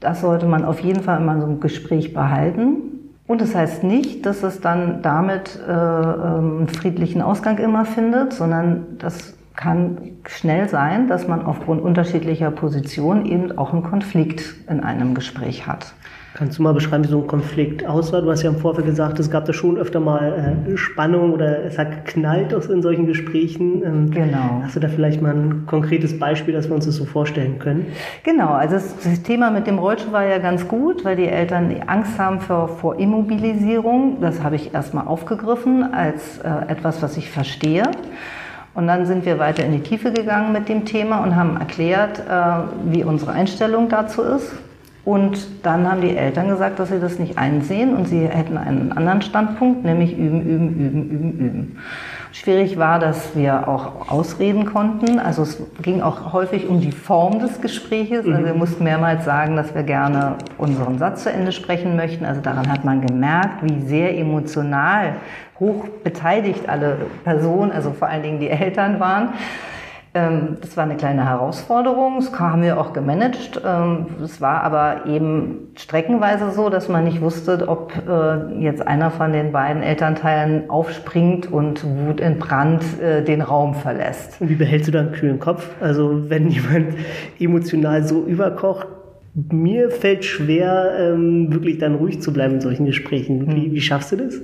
das 0.00 0.20
sollte 0.20 0.46
man 0.46 0.64
auf 0.64 0.80
jeden 0.80 1.02
Fall 1.02 1.20
immer 1.20 1.40
so 1.40 1.46
ein 1.46 1.60
Gespräch 1.60 2.14
behalten 2.14 3.01
und 3.26 3.40
das 3.40 3.54
heißt 3.54 3.84
nicht, 3.84 4.26
dass 4.26 4.42
es 4.42 4.60
dann 4.60 5.02
damit 5.02 5.58
äh, 5.66 5.70
ähm, 5.70 6.58
einen 6.58 6.68
friedlichen 6.68 7.22
Ausgang 7.22 7.58
immer 7.58 7.84
findet, 7.84 8.32
sondern 8.32 8.98
das 8.98 9.34
kann 9.54 9.98
schnell 10.26 10.68
sein, 10.68 11.08
dass 11.08 11.28
man 11.28 11.44
aufgrund 11.44 11.82
unterschiedlicher 11.82 12.50
Positionen 12.50 13.26
eben 13.26 13.56
auch 13.58 13.72
einen 13.72 13.82
Konflikt 13.82 14.54
in 14.68 14.80
einem 14.80 15.14
Gespräch 15.14 15.66
hat. 15.66 15.94
Kannst 16.34 16.58
du 16.58 16.62
mal 16.62 16.72
beschreiben, 16.72 17.04
wie 17.04 17.08
so 17.08 17.20
ein 17.20 17.26
Konflikt 17.26 17.86
aussah? 17.86 18.22
Du 18.22 18.30
hast 18.30 18.42
ja 18.42 18.48
im 18.48 18.56
Vorfeld 18.56 18.86
gesagt, 18.86 19.18
es 19.18 19.30
gab 19.30 19.44
da 19.44 19.52
schon 19.52 19.76
öfter 19.76 20.00
mal 20.00 20.64
äh, 20.66 20.76
Spannung 20.78 21.34
oder 21.34 21.62
es 21.62 21.76
hat 21.76 22.06
geknallt 22.06 22.54
in 22.70 22.80
solchen 22.80 23.06
Gesprächen. 23.06 23.82
Ähm, 23.84 24.10
genau. 24.10 24.62
Hast 24.62 24.74
du 24.74 24.80
da 24.80 24.88
vielleicht 24.88 25.20
mal 25.20 25.34
ein 25.34 25.66
konkretes 25.66 26.18
Beispiel, 26.18 26.54
dass 26.54 26.68
wir 26.68 26.74
uns 26.74 26.86
das 26.86 26.96
so 26.96 27.04
vorstellen 27.04 27.58
können? 27.58 27.86
Genau, 28.24 28.48
also 28.48 28.76
das, 28.76 28.96
das 29.04 29.22
Thema 29.22 29.50
mit 29.50 29.66
dem 29.66 29.78
Rollstuhl 29.78 30.12
war 30.12 30.24
ja 30.24 30.38
ganz 30.38 30.66
gut, 30.66 31.04
weil 31.04 31.16
die 31.16 31.28
Eltern 31.28 31.74
Angst 31.86 32.18
haben 32.18 32.40
vor, 32.40 32.68
vor 32.68 32.98
Immobilisierung. 32.98 34.22
Das 34.22 34.42
habe 34.42 34.56
ich 34.56 34.72
erstmal 34.72 35.06
aufgegriffen 35.06 35.92
als 35.92 36.38
äh, 36.38 36.48
etwas, 36.68 37.02
was 37.02 37.18
ich 37.18 37.30
verstehe. 37.30 37.82
Und 38.74 38.86
dann 38.86 39.04
sind 39.04 39.26
wir 39.26 39.38
weiter 39.38 39.66
in 39.66 39.72
die 39.72 39.80
Tiefe 39.80 40.12
gegangen 40.12 40.50
mit 40.54 40.70
dem 40.70 40.86
Thema 40.86 41.22
und 41.22 41.36
haben 41.36 41.58
erklärt, 41.58 42.20
äh, 42.20 42.90
wie 42.90 43.04
unsere 43.04 43.32
Einstellung 43.32 43.90
dazu 43.90 44.22
ist 44.22 44.50
und 45.04 45.64
dann 45.64 45.90
haben 45.90 46.00
die 46.00 46.16
Eltern 46.16 46.48
gesagt, 46.48 46.78
dass 46.78 46.90
sie 46.90 47.00
das 47.00 47.18
nicht 47.18 47.36
einsehen 47.36 47.96
und 47.96 48.06
sie 48.06 48.26
hätten 48.26 48.56
einen 48.56 48.92
anderen 48.92 49.20
Standpunkt, 49.20 49.84
nämlich 49.84 50.16
üben, 50.16 50.42
üben, 50.42 50.68
üben, 50.68 51.10
üben, 51.10 51.38
üben. 51.38 51.78
Schwierig 52.30 52.78
war, 52.78 52.98
dass 52.98 53.36
wir 53.36 53.68
auch 53.68 54.10
ausreden 54.10 54.64
konnten. 54.64 55.18
Also 55.18 55.42
es 55.42 55.60
ging 55.82 56.00
auch 56.00 56.32
häufig 56.32 56.66
um 56.66 56.80
die 56.80 56.92
Form 56.92 57.40
des 57.40 57.60
Gespräches. 57.60 58.24
Also 58.26 58.44
wir 58.44 58.54
mhm. 58.54 58.58
mussten 58.58 58.84
mehrmals 58.84 59.24
sagen, 59.24 59.56
dass 59.56 59.74
wir 59.74 59.82
gerne 59.82 60.36
unseren 60.56 60.98
Satz 60.98 61.24
zu 61.24 61.32
Ende 61.32 61.52
sprechen 61.52 61.94
möchten. 61.94 62.24
Also 62.24 62.40
daran 62.40 62.72
hat 62.72 62.84
man 62.84 63.06
gemerkt, 63.06 63.62
wie 63.62 63.82
sehr 63.82 64.16
emotional 64.16 65.16
hoch 65.60 65.84
beteiligt 66.02 66.68
alle 66.68 66.96
Personen, 67.24 67.70
also 67.70 67.92
vor 67.92 68.08
allen 68.08 68.22
Dingen 68.22 68.40
die 68.40 68.48
Eltern 68.48 68.98
waren. 68.98 69.34
Ähm, 70.14 70.58
das 70.60 70.76
war 70.76 70.84
eine 70.84 70.96
kleine 70.96 71.26
Herausforderung, 71.26 72.16
das 72.16 72.38
haben 72.38 72.62
wir 72.62 72.78
auch 72.78 72.92
gemanagt. 72.92 73.62
Ähm, 73.64 74.06
es 74.22 74.42
war 74.42 74.62
aber 74.62 75.06
eben 75.06 75.72
streckenweise 75.74 76.50
so, 76.50 76.68
dass 76.68 76.90
man 76.90 77.04
nicht 77.04 77.22
wusste, 77.22 77.66
ob 77.66 77.94
äh, 78.06 78.60
jetzt 78.60 78.86
einer 78.86 79.10
von 79.10 79.32
den 79.32 79.52
beiden 79.52 79.82
Elternteilen 79.82 80.68
aufspringt 80.68 81.50
und 81.50 81.82
wutentbrannt 81.84 82.84
äh, 83.00 83.24
den 83.24 83.40
Raum 83.40 83.74
verlässt. 83.74 84.38
Und 84.40 84.50
wie 84.50 84.54
behältst 84.54 84.88
du 84.88 84.92
da 84.92 85.00
einen 85.00 85.12
kühlen 85.12 85.38
Kopf? 85.38 85.66
Also 85.80 86.28
wenn 86.28 86.48
jemand 86.50 86.94
emotional 87.38 88.04
so 88.04 88.22
überkocht, 88.24 88.86
mir 89.34 89.90
fällt 89.90 90.26
schwer, 90.26 90.92
ähm, 90.98 91.50
wirklich 91.50 91.78
dann 91.78 91.94
ruhig 91.94 92.20
zu 92.20 92.34
bleiben 92.34 92.56
in 92.56 92.60
solchen 92.60 92.84
Gesprächen. 92.84 93.46
Wie, 93.46 93.64
hm. 93.64 93.72
wie 93.72 93.80
schaffst 93.80 94.12
du 94.12 94.16
das? 94.16 94.34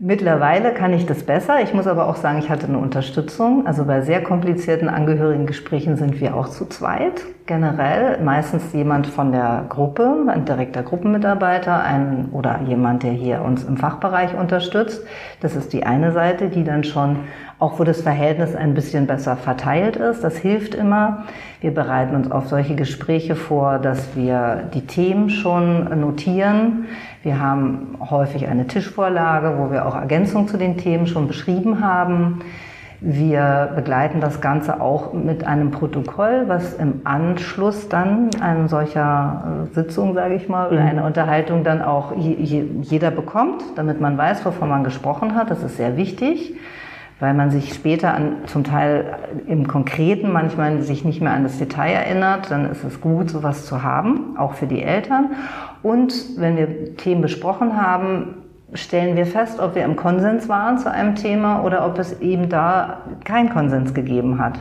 Mittlerweile 0.00 0.74
kann 0.74 0.92
ich 0.92 1.06
das 1.06 1.24
besser. 1.24 1.60
Ich 1.60 1.74
muss 1.74 1.88
aber 1.88 2.06
auch 2.06 2.14
sagen, 2.14 2.38
ich 2.38 2.48
hatte 2.50 2.68
eine 2.68 2.78
Unterstützung. 2.78 3.66
Also 3.66 3.84
bei 3.84 4.00
sehr 4.00 4.22
komplizierten 4.22 4.88
Angehörigengesprächen 4.88 5.96
sind 5.96 6.20
wir 6.20 6.36
auch 6.36 6.48
zu 6.48 6.66
zweit. 6.66 7.24
Generell 7.46 8.22
meistens 8.22 8.72
jemand 8.72 9.08
von 9.08 9.32
der 9.32 9.64
Gruppe, 9.68 10.26
ein 10.28 10.44
direkter 10.44 10.84
Gruppenmitarbeiter, 10.84 11.82
ein 11.82 12.28
oder 12.30 12.60
jemand, 12.64 13.02
der 13.02 13.10
hier 13.10 13.42
uns 13.42 13.64
im 13.64 13.76
Fachbereich 13.76 14.36
unterstützt. 14.38 15.04
Das 15.40 15.56
ist 15.56 15.72
die 15.72 15.84
eine 15.84 16.12
Seite, 16.12 16.48
die 16.48 16.62
dann 16.62 16.84
schon 16.84 17.16
auch 17.58 17.78
wo 17.78 17.84
das 17.84 18.02
Verhältnis 18.02 18.54
ein 18.54 18.74
bisschen 18.74 19.06
besser 19.06 19.36
verteilt 19.36 19.96
ist. 19.96 20.22
Das 20.22 20.36
hilft 20.36 20.74
immer. 20.74 21.24
Wir 21.60 21.72
bereiten 21.74 22.14
uns 22.14 22.30
auf 22.30 22.46
solche 22.48 22.76
Gespräche 22.76 23.34
vor, 23.34 23.78
dass 23.78 24.14
wir 24.14 24.68
die 24.74 24.86
Themen 24.86 25.28
schon 25.28 26.00
notieren. 26.00 26.86
Wir 27.24 27.40
haben 27.40 27.96
häufig 28.10 28.46
eine 28.46 28.68
Tischvorlage, 28.68 29.58
wo 29.58 29.72
wir 29.72 29.86
auch 29.86 29.96
Ergänzungen 29.96 30.46
zu 30.46 30.56
den 30.56 30.76
Themen 30.76 31.08
schon 31.08 31.26
beschrieben 31.26 31.82
haben. 31.82 32.40
Wir 33.00 33.72
begleiten 33.76 34.20
das 34.20 34.40
Ganze 34.40 34.80
auch 34.80 35.12
mit 35.12 35.46
einem 35.46 35.70
Protokoll, 35.70 36.44
was 36.46 36.74
im 36.74 37.02
Anschluss 37.04 37.88
dann 37.88 38.30
einer 38.40 38.68
solcher 38.68 39.68
äh, 39.70 39.74
Sitzung, 39.74 40.14
sage 40.14 40.34
ich 40.34 40.48
mal, 40.48 40.68
oder 40.68 40.80
mhm. 40.80 40.88
einer 40.88 41.04
Unterhaltung 41.04 41.62
dann 41.62 41.80
auch 41.80 42.12
jeder 42.16 43.12
bekommt, 43.12 43.62
damit 43.76 44.00
man 44.00 44.18
weiß, 44.18 44.44
wovon 44.44 44.68
man 44.68 44.82
gesprochen 44.82 45.36
hat. 45.36 45.50
Das 45.50 45.62
ist 45.62 45.76
sehr 45.76 45.96
wichtig 45.96 46.56
weil 47.20 47.34
man 47.34 47.50
sich 47.50 47.74
später 47.74 48.14
an, 48.14 48.36
zum 48.46 48.64
Teil 48.64 49.16
im 49.46 49.66
Konkreten 49.66 50.32
manchmal 50.32 50.82
sich 50.82 51.04
nicht 51.04 51.20
mehr 51.20 51.32
an 51.32 51.42
das 51.42 51.58
Detail 51.58 51.92
erinnert, 51.92 52.50
dann 52.50 52.70
ist 52.70 52.84
es 52.84 53.00
gut, 53.00 53.30
sowas 53.30 53.66
zu 53.66 53.82
haben, 53.82 54.36
auch 54.38 54.54
für 54.54 54.66
die 54.66 54.82
Eltern. 54.82 55.32
Und 55.82 56.14
wenn 56.36 56.56
wir 56.56 56.96
Themen 56.96 57.20
besprochen 57.20 57.80
haben, 57.80 58.34
stellen 58.74 59.16
wir 59.16 59.26
fest, 59.26 59.60
ob 59.60 59.74
wir 59.74 59.84
im 59.84 59.96
Konsens 59.96 60.48
waren 60.48 60.78
zu 60.78 60.90
einem 60.90 61.14
Thema 61.14 61.64
oder 61.64 61.86
ob 61.86 61.98
es 61.98 62.20
eben 62.20 62.48
da 62.48 62.98
keinen 63.24 63.50
Konsens 63.50 63.94
gegeben 63.94 64.38
hat. 64.38 64.60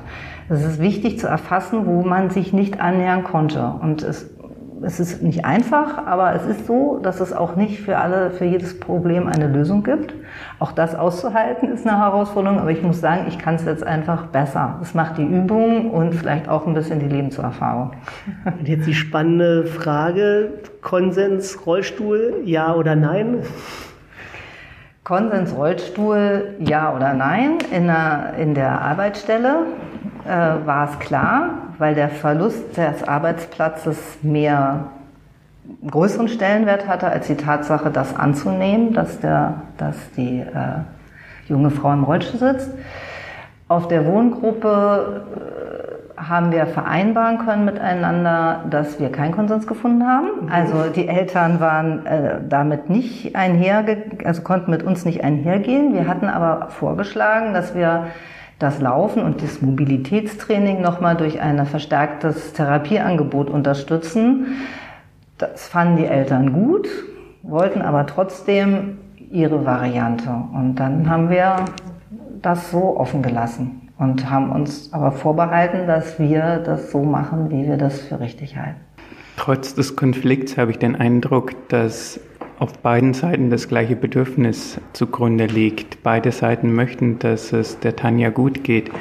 Es 0.49 0.63
ist 0.63 0.79
wichtig 0.79 1.19
zu 1.19 1.27
erfassen, 1.27 1.85
wo 1.85 2.03
man 2.03 2.29
sich 2.29 2.53
nicht 2.53 2.79
annähern 2.79 3.23
konnte. 3.23 3.73
Und 3.81 4.03
es 4.03 4.36
es 4.83 4.99
ist 4.99 5.21
nicht 5.21 5.45
einfach, 5.45 6.05
aber 6.05 6.33
es 6.35 6.45
ist 6.45 6.67
so, 6.67 6.99
dass 7.01 7.19
es 7.19 7.33
auch 7.33 7.55
nicht 7.55 7.81
für 7.81 7.97
alle, 7.97 8.31
für 8.31 8.45
jedes 8.45 8.79
Problem 8.79 9.27
eine 9.27 9.47
Lösung 9.47 9.83
gibt. 9.83 10.13
Auch 10.59 10.71
das 10.71 10.95
auszuhalten 10.95 11.71
ist 11.71 11.87
eine 11.87 11.97
Herausforderung, 11.99 12.59
aber 12.59 12.71
ich 12.71 12.81
muss 12.81 12.99
sagen, 12.99 13.25
ich 13.27 13.37
kann 13.39 13.55
es 13.55 13.65
jetzt 13.65 13.85
einfach 13.85 14.27
besser. 14.27 14.79
Es 14.81 14.93
macht 14.93 15.17
die 15.17 15.25
Übung 15.25 15.91
und 15.91 16.13
vielleicht 16.13 16.49
auch 16.49 16.67
ein 16.67 16.73
bisschen 16.73 16.99
die 16.99 17.07
Lebenserfahrung. 17.07 17.91
Und 18.59 18.67
jetzt 18.67 18.87
die 18.87 18.93
spannende 18.93 19.65
Frage, 19.65 20.53
Konsens, 20.81 21.65
Rollstuhl, 21.65 22.41
ja 22.45 22.73
oder 22.73 22.95
nein? 22.95 23.43
Konsens, 25.03 25.55
Rollstuhl, 25.55 26.55
ja 26.59 26.95
oder 26.95 27.13
nein. 27.13 27.59
In 27.71 27.87
der, 27.87 28.33
in 28.37 28.53
der 28.53 28.81
Arbeitsstelle 28.81 29.65
äh, 30.27 30.65
war 30.65 30.89
es 30.89 30.99
klar, 30.99 31.49
weil 31.77 31.95
der 31.95 32.09
Verlust 32.09 32.77
des 32.77 33.07
Arbeitsplatzes 33.07 33.97
mehr 34.21 34.85
größeren 35.89 36.27
Stellenwert 36.27 36.87
hatte 36.87 37.07
als 37.07 37.27
die 37.27 37.35
Tatsache, 37.35 37.89
das 37.89 38.15
anzunehmen, 38.15 38.93
dass, 38.93 39.19
der, 39.19 39.55
dass 39.77 39.95
die 40.15 40.39
äh, 40.39 40.81
junge 41.47 41.69
Frau 41.69 41.91
im 41.93 42.03
Rollstuhl 42.03 42.39
sitzt. 42.39 42.71
Auf 43.67 43.87
der 43.87 44.05
Wohngruppe 44.05 45.23
äh, 46.17 46.21
haben 46.21 46.51
wir 46.51 46.65
vereinbaren 46.65 47.37
können 47.39 47.65
miteinander, 47.65 48.63
dass 48.69 48.99
wir 48.99 49.11
keinen 49.11 49.33
Konsens 49.33 49.67
gefunden 49.67 50.07
haben. 50.07 50.27
Mhm. 50.43 50.51
Also 50.51 50.89
die 50.89 51.07
Eltern 51.07 51.59
waren 51.59 52.05
äh, 52.05 52.39
damit 52.47 52.89
nicht 52.89 53.35
einherge 53.35 54.03
also 54.25 54.41
konnten 54.41 54.71
mit 54.71 54.83
uns 54.83 55.05
nicht 55.05 55.23
einhergehen. 55.23 55.93
Wir 55.93 56.07
hatten 56.07 56.27
aber 56.27 56.69
vorgeschlagen, 56.69 57.53
dass 57.53 57.75
wir 57.75 58.07
das 58.59 58.81
Laufen 58.81 59.23
und 59.23 59.43
das 59.43 59.61
Mobilitätstraining 59.61 60.81
nochmal 60.81 61.15
durch 61.15 61.39
ein 61.39 61.63
verstärktes 61.65 62.53
Therapieangebot 62.53 63.49
unterstützen. 63.49 64.47
Das 65.37 65.67
fanden 65.67 65.97
die 65.97 66.05
Eltern 66.05 66.53
gut, 66.53 66.87
wollten 67.43 67.81
aber 67.81 68.07
trotzdem 68.07 68.97
ihre 69.31 69.65
Variante. 69.65 70.29
Und 70.53 70.75
dann 70.75 71.09
haben 71.09 71.29
wir 71.29 71.65
das 72.41 72.71
so 72.71 72.97
offen 72.97 73.21
gelassen 73.21 73.89
und 73.99 74.29
haben 74.29 74.51
uns 74.51 74.91
aber 74.93 75.11
vorbehalten, 75.11 75.85
dass 75.87 76.19
wir 76.19 76.57
das 76.57 76.91
so 76.91 77.03
machen, 77.03 77.49
wie 77.51 77.67
wir 77.67 77.77
das 77.77 78.01
für 78.01 78.19
richtig 78.19 78.57
halten. 78.57 78.79
Trotz 79.37 79.75
des 79.75 79.95
Konflikts 79.95 80.57
habe 80.57 80.71
ich 80.71 80.79
den 80.79 80.95
Eindruck, 80.95 81.51
dass 81.69 82.19
auf 82.59 82.73
beiden 82.79 83.13
Seiten 83.13 83.49
das 83.49 83.67
gleiche 83.67 83.95
Bedürfnis 83.95 84.79
zugrunde 84.93 85.45
liegt. 85.45 86.01
Beide 86.03 86.31
Seiten 86.31 86.73
möchten, 86.73 87.19
dass 87.19 87.53
es 87.53 87.79
der 87.79 87.95
Tanja 87.95 88.29
gut 88.29 88.63
geht. 88.63 88.91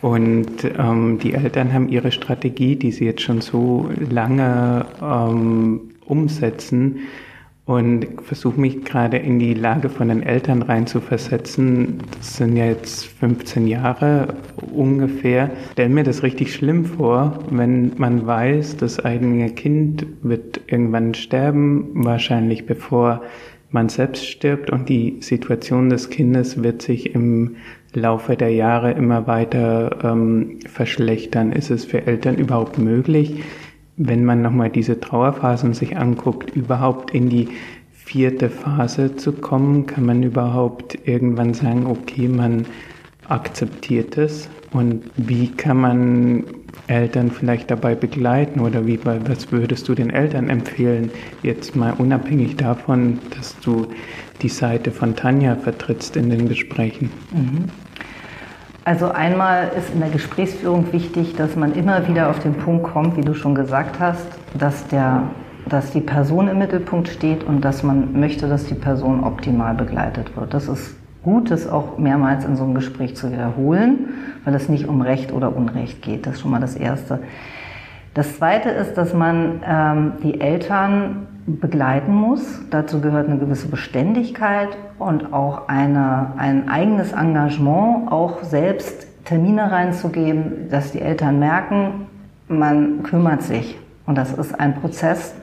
Und 0.00 0.64
ähm, 0.78 1.18
die 1.18 1.34
Eltern 1.34 1.72
haben 1.72 1.88
ihre 1.88 2.12
Strategie, 2.12 2.76
die 2.76 2.92
sie 2.92 3.06
jetzt 3.06 3.22
schon 3.22 3.40
so 3.40 3.88
lange 4.10 4.86
ähm, 5.02 5.90
umsetzen, 6.04 7.00
und 7.68 8.06
versuche 8.22 8.58
mich 8.58 8.82
gerade 8.82 9.18
in 9.18 9.38
die 9.38 9.52
Lage 9.52 9.90
von 9.90 10.08
den 10.08 10.22
Eltern 10.22 10.62
reinzuversetzen. 10.62 11.98
Das 12.16 12.38
sind 12.38 12.56
ja 12.56 12.64
jetzt 12.64 13.04
15 13.04 13.66
Jahre 13.66 14.36
ungefähr. 14.72 15.50
Stell 15.72 15.90
mir 15.90 16.02
das 16.02 16.22
richtig 16.22 16.54
schlimm 16.54 16.86
vor, 16.86 17.40
wenn 17.50 17.92
man 17.98 18.26
weiß, 18.26 18.78
das 18.78 19.04
eigene 19.04 19.50
Kind 19.50 20.06
wird 20.22 20.62
irgendwann 20.66 21.12
sterben, 21.12 21.90
wahrscheinlich 21.92 22.64
bevor 22.64 23.20
man 23.70 23.90
selbst 23.90 24.26
stirbt 24.26 24.70
und 24.70 24.88
die 24.88 25.18
Situation 25.20 25.90
des 25.90 26.08
Kindes 26.08 26.62
wird 26.62 26.80
sich 26.80 27.14
im 27.14 27.56
Laufe 27.92 28.34
der 28.36 28.50
Jahre 28.50 28.92
immer 28.92 29.26
weiter 29.26 29.98
ähm, 30.04 30.60
verschlechtern. 30.66 31.52
Ist 31.52 31.70
es 31.70 31.84
für 31.84 32.06
Eltern 32.06 32.36
überhaupt 32.36 32.78
möglich, 32.78 33.42
wenn 33.98 34.24
man 34.24 34.40
nochmal 34.40 34.70
diese 34.70 35.00
Trauerphasen 35.00 35.74
sich 35.74 35.96
anguckt, 35.96 36.50
überhaupt 36.50 37.10
in 37.10 37.28
die 37.28 37.48
vierte 37.92 38.48
Phase 38.48 39.16
zu 39.16 39.32
kommen? 39.32 39.86
Kann 39.86 40.06
man 40.06 40.22
überhaupt 40.22 40.98
irgendwann 41.06 41.52
sagen, 41.52 41.86
okay, 41.86 42.28
man 42.28 42.64
akzeptiert 43.28 44.16
es? 44.16 44.48
Und 44.72 45.02
wie 45.16 45.48
kann 45.48 45.78
man 45.78 46.44
Eltern 46.86 47.30
vielleicht 47.30 47.70
dabei 47.70 47.94
begleiten 47.94 48.60
oder 48.60 48.86
wie, 48.86 48.98
was 49.04 49.50
würdest 49.50 49.88
du 49.88 49.94
den 49.94 50.10
Eltern 50.10 50.48
empfehlen, 50.48 51.10
jetzt 51.42 51.74
mal 51.74 51.92
unabhängig 51.98 52.56
davon, 52.56 53.18
dass 53.36 53.58
du 53.60 53.88
die 54.42 54.48
Seite 54.48 54.90
von 54.90 55.16
Tanja 55.16 55.56
vertrittst 55.56 56.16
in 56.16 56.30
den 56.30 56.48
Gesprächen? 56.48 57.10
Mhm. 57.32 57.87
Also 58.88 59.10
einmal 59.10 59.70
ist 59.76 59.92
in 59.92 60.00
der 60.00 60.08
Gesprächsführung 60.08 60.90
wichtig, 60.94 61.36
dass 61.36 61.56
man 61.56 61.74
immer 61.74 62.08
wieder 62.08 62.30
auf 62.30 62.38
den 62.38 62.54
Punkt 62.54 62.84
kommt, 62.84 63.18
wie 63.18 63.20
du 63.20 63.34
schon 63.34 63.54
gesagt 63.54 64.00
hast, 64.00 64.26
dass, 64.58 64.86
der, 64.86 65.24
dass 65.68 65.90
die 65.90 66.00
Person 66.00 66.48
im 66.48 66.56
Mittelpunkt 66.56 67.08
steht 67.08 67.44
und 67.44 67.60
dass 67.60 67.82
man 67.82 68.18
möchte, 68.18 68.48
dass 68.48 68.64
die 68.64 68.74
Person 68.74 69.24
optimal 69.24 69.74
begleitet 69.74 70.34
wird. 70.38 70.54
Das 70.54 70.68
ist 70.68 70.96
gut, 71.22 71.50
das 71.50 71.68
auch 71.68 71.98
mehrmals 71.98 72.46
in 72.46 72.56
so 72.56 72.64
einem 72.64 72.74
Gespräch 72.74 73.14
zu 73.14 73.30
wiederholen, 73.30 74.08
weil 74.46 74.54
es 74.54 74.70
nicht 74.70 74.88
um 74.88 75.02
Recht 75.02 75.34
oder 75.34 75.54
Unrecht 75.54 76.00
geht. 76.00 76.26
Das 76.26 76.36
ist 76.36 76.40
schon 76.40 76.50
mal 76.50 76.60
das 76.62 76.74
Erste. 76.74 77.18
Das 78.14 78.38
Zweite 78.38 78.70
ist, 78.70 78.94
dass 78.94 79.12
man 79.12 79.60
ähm, 79.68 80.12
die 80.22 80.40
Eltern 80.40 81.26
begleiten 81.48 82.14
muss. 82.14 82.60
Dazu 82.70 83.00
gehört 83.00 83.28
eine 83.28 83.38
gewisse 83.38 83.68
Beständigkeit 83.68 84.68
und 84.98 85.32
auch 85.32 85.68
eine, 85.68 86.32
ein 86.36 86.68
eigenes 86.68 87.12
Engagement, 87.12 88.12
auch 88.12 88.42
selbst 88.42 89.06
Termine 89.24 89.70
reinzugeben, 89.70 90.68
dass 90.70 90.92
die 90.92 91.00
Eltern 91.00 91.38
merken, 91.38 92.06
man 92.48 93.02
kümmert 93.02 93.42
sich. 93.42 93.78
Und 94.06 94.16
das 94.16 94.32
ist 94.32 94.58
ein 94.58 94.80
Prozess 94.80 95.34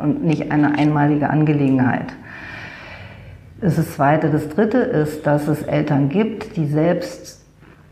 und 0.00 0.24
nicht 0.24 0.50
eine 0.50 0.76
einmalige 0.76 1.30
Angelegenheit. 1.30 2.12
Das 3.60 3.76
Zweite. 3.92 4.28
Das 4.28 4.48
Dritte 4.48 4.78
ist, 4.78 5.24
dass 5.24 5.46
es 5.46 5.62
Eltern 5.62 6.08
gibt, 6.08 6.56
die 6.56 6.66
selbst 6.66 7.44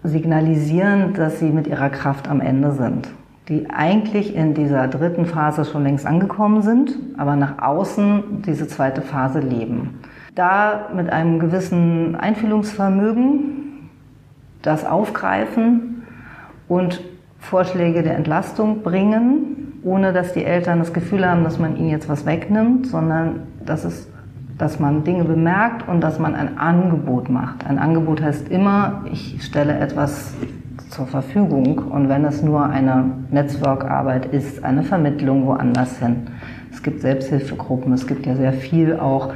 signalisieren, 0.03 1.15
dass 1.15 1.39
sie 1.39 1.51
mit 1.51 1.69
ihrer 1.69 1.91
Kraft 1.91 2.29
am 2.29 2.41
Ende 2.41 2.73
sind 2.73 3.09
die 3.51 3.69
eigentlich 3.69 4.37
in 4.37 4.55
dieser 4.55 4.87
dritten 4.87 5.27
Phase 5.27 5.65
schon 5.65 5.83
längst 5.83 6.07
angekommen 6.07 6.63
sind, 6.63 6.95
aber 7.19 7.35
nach 7.35 7.61
außen 7.61 8.43
diese 8.47 8.69
zweite 8.69 9.03
Phase 9.03 9.41
leben. 9.41 9.99
Da 10.37 10.89
mit 10.95 11.13
einem 11.13 11.41
gewissen 11.41 12.15
Einfühlungsvermögen 12.15 13.89
das 14.63 14.85
aufgreifen 14.85 16.05
und 16.69 17.01
Vorschläge 17.41 18.05
der 18.05 18.15
Entlastung 18.17 18.83
bringen, 18.83 19.81
ohne 19.83 20.13
dass 20.13 20.33
die 20.33 20.45
Eltern 20.45 20.79
das 20.79 20.93
Gefühl 20.93 21.29
haben, 21.29 21.43
dass 21.43 21.59
man 21.59 21.77
ihnen 21.77 21.91
jetzt 21.91 22.09
was 22.09 22.27
wegnimmt, 22.27 22.87
sondern 22.87 23.49
dass, 23.67 23.85
es, 23.85 24.07
dass 24.59 24.79
man 24.79 25.03
Dinge 25.03 25.25
bemerkt 25.25 25.89
und 25.89 26.03
dass 26.03 26.21
man 26.21 26.37
ein 26.37 26.57
Angebot 26.57 27.29
macht. 27.29 27.67
Ein 27.67 27.81
Angebot 27.81 28.23
heißt 28.23 28.49
immer, 28.49 29.05
ich 29.11 29.43
stelle 29.43 29.77
etwas 29.77 30.35
zur 30.91 31.07
Verfügung 31.07 31.79
und 31.79 32.09
wenn 32.09 32.25
es 32.25 32.43
nur 32.43 32.67
eine 32.67 33.05
Netzwerkarbeit 33.31 34.27
ist, 34.27 34.65
eine 34.65 34.83
Vermittlung 34.83 35.47
woanders 35.47 35.99
hin. 35.99 36.27
Es 36.73 36.83
gibt 36.83 37.01
Selbsthilfegruppen, 37.01 37.93
es 37.93 38.07
gibt 38.07 38.27
ja 38.27 38.35
sehr 38.35 38.53
viel 38.53 38.99
auch, 38.99 39.33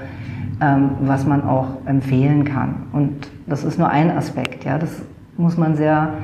ähm, 0.60 0.90
was 1.00 1.26
man 1.26 1.44
auch 1.44 1.68
empfehlen 1.86 2.44
kann. 2.44 2.86
Und 2.92 3.28
das 3.46 3.64
ist 3.64 3.78
nur 3.78 3.88
ein 3.88 4.10
Aspekt. 4.10 4.64
Ja, 4.64 4.78
das 4.78 5.02
muss 5.36 5.56
man 5.56 5.76
sehr 5.76 6.14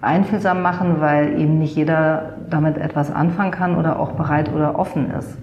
einfühlsam 0.00 0.62
machen, 0.62 1.00
weil 1.00 1.38
eben 1.38 1.58
nicht 1.58 1.76
jeder 1.76 2.34
damit 2.50 2.78
etwas 2.78 3.10
anfangen 3.10 3.50
kann 3.50 3.76
oder 3.76 3.98
auch 3.98 4.12
bereit 4.12 4.52
oder 4.52 4.78
offen 4.78 5.10
ist. 5.10 5.38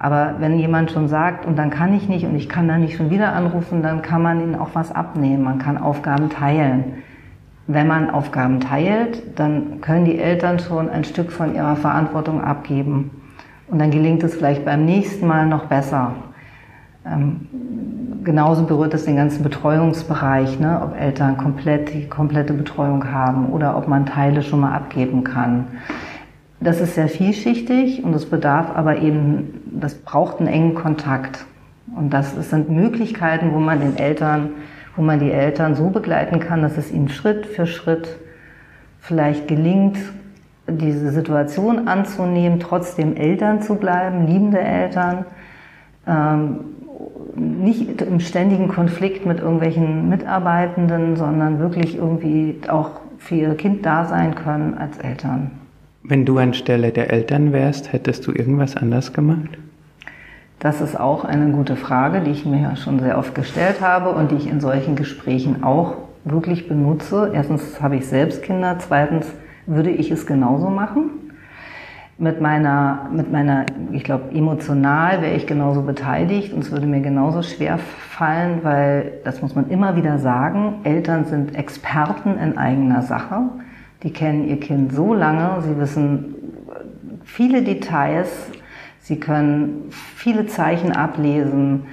Aber 0.00 0.36
wenn 0.38 0.58
jemand 0.58 0.92
schon 0.92 1.08
sagt, 1.08 1.44
und 1.44 1.58
dann 1.58 1.70
kann 1.70 1.92
ich 1.92 2.08
nicht 2.08 2.24
und 2.24 2.36
ich 2.36 2.48
kann 2.48 2.68
da 2.68 2.78
nicht 2.78 2.96
schon 2.96 3.10
wieder 3.10 3.32
anrufen, 3.32 3.82
dann 3.82 4.02
kann 4.02 4.22
man 4.22 4.40
ihnen 4.40 4.54
auch 4.54 4.70
was 4.74 4.92
abnehmen. 4.92 5.42
Man 5.42 5.58
kann 5.58 5.76
Aufgaben 5.76 6.30
teilen. 6.30 7.02
Wenn 7.70 7.86
man 7.86 8.08
Aufgaben 8.08 8.60
teilt, 8.60 9.38
dann 9.38 9.82
können 9.82 10.06
die 10.06 10.18
Eltern 10.18 10.58
schon 10.58 10.88
ein 10.88 11.04
Stück 11.04 11.30
von 11.30 11.54
ihrer 11.54 11.76
Verantwortung 11.76 12.42
abgeben. 12.42 13.10
Und 13.66 13.78
dann 13.78 13.90
gelingt 13.90 14.22
es 14.22 14.34
vielleicht 14.34 14.64
beim 14.64 14.86
nächsten 14.86 15.26
Mal 15.26 15.46
noch 15.46 15.66
besser. 15.66 16.14
Ähm, 17.06 17.46
genauso 18.24 18.64
berührt 18.64 18.94
es 18.94 19.04
den 19.04 19.16
ganzen 19.16 19.42
Betreuungsbereich, 19.42 20.58
ne? 20.58 20.80
ob 20.82 20.98
Eltern 20.98 21.36
komplett 21.36 21.92
die 21.92 22.08
komplette 22.08 22.54
Betreuung 22.54 23.12
haben 23.12 23.50
oder 23.50 23.76
ob 23.76 23.86
man 23.86 24.06
Teile 24.06 24.42
schon 24.42 24.60
mal 24.60 24.72
abgeben 24.72 25.22
kann. 25.22 25.66
Das 26.60 26.80
ist 26.80 26.94
sehr 26.94 27.08
vielschichtig 27.08 28.02
und 28.02 28.14
es 28.14 28.24
bedarf 28.24 28.74
aber 28.74 28.96
eben, 28.96 29.60
das 29.66 29.94
braucht 29.94 30.38
einen 30.38 30.48
engen 30.48 30.74
Kontakt. 30.74 31.44
Und 31.94 32.14
das 32.14 32.34
sind 32.48 32.70
Möglichkeiten, 32.70 33.52
wo 33.52 33.58
man 33.58 33.80
den 33.80 33.98
Eltern, 33.98 34.50
wo 34.98 35.02
man 35.02 35.20
die 35.20 35.30
Eltern 35.30 35.76
so 35.76 35.90
begleiten 35.90 36.40
kann, 36.40 36.60
dass 36.60 36.76
es 36.76 36.90
ihnen 36.90 37.08
Schritt 37.08 37.46
für 37.46 37.66
Schritt 37.66 38.18
vielleicht 39.00 39.46
gelingt, 39.46 39.96
diese 40.66 41.12
Situation 41.12 41.86
anzunehmen, 41.86 42.58
trotzdem 42.58 43.16
Eltern 43.16 43.62
zu 43.62 43.76
bleiben, 43.76 44.26
liebende 44.26 44.58
Eltern, 44.60 45.24
ähm, 46.06 46.58
nicht 47.36 48.02
im 48.02 48.18
ständigen 48.18 48.66
Konflikt 48.66 49.24
mit 49.24 49.38
irgendwelchen 49.38 50.08
Mitarbeitenden, 50.08 51.14
sondern 51.14 51.60
wirklich 51.60 51.96
irgendwie 51.96 52.56
auch 52.68 52.90
für 53.18 53.36
ihr 53.36 53.54
Kind 53.54 53.86
da 53.86 54.04
sein 54.04 54.34
können 54.34 54.74
als 54.74 54.98
Eltern. 54.98 55.52
Wenn 56.02 56.24
du 56.24 56.38
anstelle 56.38 56.90
der 56.90 57.12
Eltern 57.12 57.52
wärst, 57.52 57.92
hättest 57.92 58.26
du 58.26 58.32
irgendwas 58.32 58.76
anders 58.76 59.12
gemacht? 59.12 59.58
Das 60.58 60.80
ist 60.80 60.98
auch 60.98 61.24
eine 61.24 61.52
gute 61.52 61.76
Frage, 61.76 62.20
die 62.20 62.32
ich 62.32 62.44
mir 62.44 62.60
ja 62.60 62.76
schon 62.76 62.98
sehr 62.98 63.18
oft 63.18 63.34
gestellt 63.34 63.80
habe 63.80 64.10
und 64.10 64.32
die 64.32 64.36
ich 64.36 64.50
in 64.50 64.60
solchen 64.60 64.96
Gesprächen 64.96 65.62
auch 65.62 65.94
wirklich 66.24 66.68
benutze. 66.68 67.30
Erstens 67.32 67.80
habe 67.80 67.96
ich 67.96 68.06
selbst 68.06 68.42
Kinder, 68.42 68.76
zweitens 68.78 69.32
würde 69.66 69.90
ich 69.90 70.10
es 70.10 70.26
genauso 70.26 70.68
machen 70.68 71.10
mit 72.18 72.40
meiner, 72.40 73.08
mit 73.12 73.30
meiner, 73.30 73.64
ich 73.92 74.02
glaube, 74.02 74.34
emotional 74.34 75.22
wäre 75.22 75.34
ich 75.34 75.46
genauso 75.46 75.82
beteiligt 75.82 76.52
und 76.52 76.64
es 76.64 76.72
würde 76.72 76.86
mir 76.86 77.00
genauso 77.00 77.42
schwer 77.42 77.78
fallen, 77.78 78.64
weil, 78.64 79.12
das 79.24 79.40
muss 79.40 79.54
man 79.54 79.70
immer 79.70 79.94
wieder 79.94 80.18
sagen, 80.18 80.80
Eltern 80.82 81.24
sind 81.26 81.54
Experten 81.54 82.36
in 82.36 82.58
eigener 82.58 83.02
Sache. 83.02 83.42
Die 84.02 84.12
kennen 84.12 84.48
ihr 84.48 84.58
Kind 84.58 84.92
so 84.92 85.14
lange, 85.14 85.62
sie 85.62 85.78
wissen 85.78 86.34
viele 87.22 87.62
Details, 87.62 88.50
sie 89.08 89.18
können 89.18 89.88
viele 89.90 90.46
Zeichen 90.46 90.92
ablesen, 90.92 91.86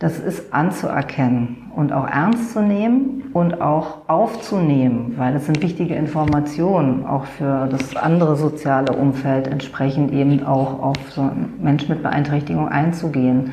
das 0.00 0.18
ist 0.18 0.52
anzuerkennen 0.52 1.70
und 1.74 1.92
auch 1.92 2.06
ernst 2.06 2.52
zu 2.52 2.60
nehmen 2.60 3.30
und 3.32 3.62
auch 3.62 4.08
aufzunehmen, 4.08 5.14
weil 5.16 5.32
das 5.32 5.46
sind 5.46 5.62
wichtige 5.62 5.94
Informationen 5.94 7.06
auch 7.06 7.24
für 7.24 7.66
das 7.70 7.96
andere 7.96 8.36
soziale 8.36 8.94
Umfeld, 8.94 9.46
entsprechend 9.46 10.12
eben 10.12 10.44
auch 10.44 10.82
auf 10.82 10.96
so 11.10 11.30
Menschen 11.62 11.88
mit 11.88 12.02
Beeinträchtigung 12.02 12.68
einzugehen. 12.68 13.52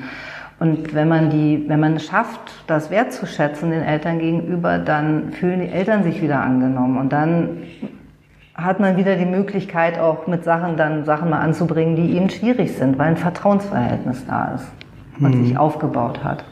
Und 0.60 0.94
wenn 0.94 1.08
man 1.08 1.30
die, 1.30 1.64
wenn 1.68 1.80
man 1.80 1.96
es 1.96 2.06
schafft, 2.06 2.64
das 2.68 2.90
wertzuschätzen 2.90 3.72
den 3.72 3.84
Eltern 3.84 4.20
gegenüber, 4.20 4.80
dann 4.80 5.32
fühlen 5.32 5.62
die 5.62 5.70
Eltern 5.70 6.04
sich 6.04 6.22
wieder 6.22 6.42
angenommen 6.42 6.98
und 6.98 7.14
dann 7.14 7.58
hat 8.56 8.80
man 8.80 8.98
wieder 8.98 9.16
die 9.16 9.26
Möglichkeit, 9.26 9.98
auch 9.98 10.28
mit 10.28 10.44
Sachen 10.44 10.78
dann 10.78 11.06
Sachen 11.06 11.30
mal 11.30 11.40
anzubringen, 11.40 11.96
die 11.96 12.16
ihnen 12.16 12.30
schwierig 12.30 12.74
sind, 12.74 12.98
weil 13.00 13.08
ein 13.08 13.18
Vertrauensverhältnis 13.18 14.26
da 14.28 14.56
ist 14.56 14.68
und 15.20 15.34
hm. 15.34 15.46
sich 15.46 15.58
aufgebaut 15.58 16.24
hat. 16.24 16.46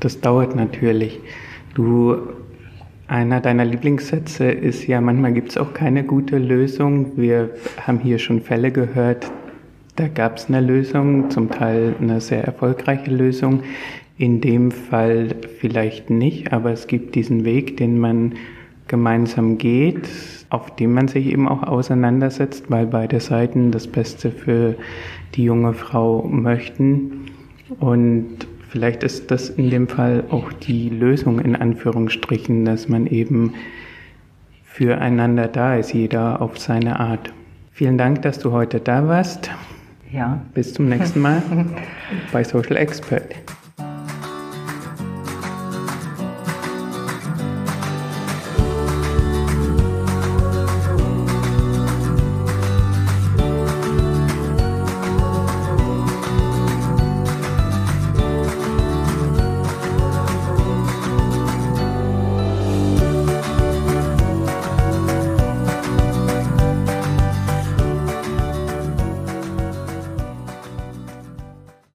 Das 0.00 0.20
dauert 0.20 0.54
natürlich. 0.54 1.18
Du, 1.74 2.16
einer 3.08 3.40
deiner 3.40 3.64
Lieblingssätze 3.64 4.50
ist 4.50 4.86
ja, 4.86 5.00
manchmal 5.00 5.32
gibt 5.32 5.50
es 5.50 5.58
auch 5.58 5.74
keine 5.74 6.04
gute 6.04 6.38
Lösung. 6.38 7.16
Wir 7.16 7.50
haben 7.86 7.98
hier 7.98 8.18
schon 8.18 8.40
Fälle 8.40 8.70
gehört, 8.70 9.30
da 9.96 10.06
gab 10.06 10.36
es 10.36 10.48
eine 10.48 10.60
Lösung, 10.60 11.28
zum 11.28 11.50
Teil 11.50 11.96
eine 12.00 12.20
sehr 12.20 12.44
erfolgreiche 12.44 13.10
Lösung. 13.10 13.64
In 14.16 14.40
dem 14.40 14.70
Fall 14.70 15.34
vielleicht 15.58 16.08
nicht, 16.10 16.52
aber 16.52 16.70
es 16.70 16.86
gibt 16.86 17.16
diesen 17.16 17.44
Weg, 17.44 17.76
den 17.76 17.98
man 17.98 18.34
gemeinsam 18.88 19.58
geht, 19.58 20.08
auf 20.50 20.74
dem 20.76 20.94
man 20.94 21.08
sich 21.08 21.26
eben 21.26 21.48
auch 21.48 21.62
auseinandersetzt, 21.62 22.70
weil 22.70 22.86
beide 22.86 23.20
Seiten 23.20 23.70
das 23.70 23.86
Beste 23.86 24.30
für 24.30 24.74
die 25.34 25.44
junge 25.44 25.74
Frau 25.74 26.22
möchten. 26.22 27.26
Und 27.78 28.46
vielleicht 28.68 29.02
ist 29.02 29.30
das 29.30 29.50
in 29.50 29.70
dem 29.70 29.88
Fall 29.88 30.24
auch 30.30 30.52
die 30.52 30.88
Lösung 30.88 31.38
in 31.38 31.54
Anführungsstrichen, 31.54 32.64
dass 32.64 32.88
man 32.88 33.06
eben 33.06 33.54
füreinander 34.64 35.48
da 35.48 35.76
ist, 35.76 35.92
jeder 35.92 36.40
auf 36.40 36.58
seine 36.58 37.00
Art. 37.00 37.32
Vielen 37.72 37.98
Dank, 37.98 38.22
dass 38.22 38.38
du 38.38 38.52
heute 38.52 38.80
da 38.80 39.06
warst. 39.06 39.50
Ja. 40.10 40.40
Bis 40.54 40.72
zum 40.72 40.88
nächsten 40.88 41.20
Mal 41.20 41.42
bei 42.32 42.42
Social 42.42 42.76
Expert. 42.76 43.34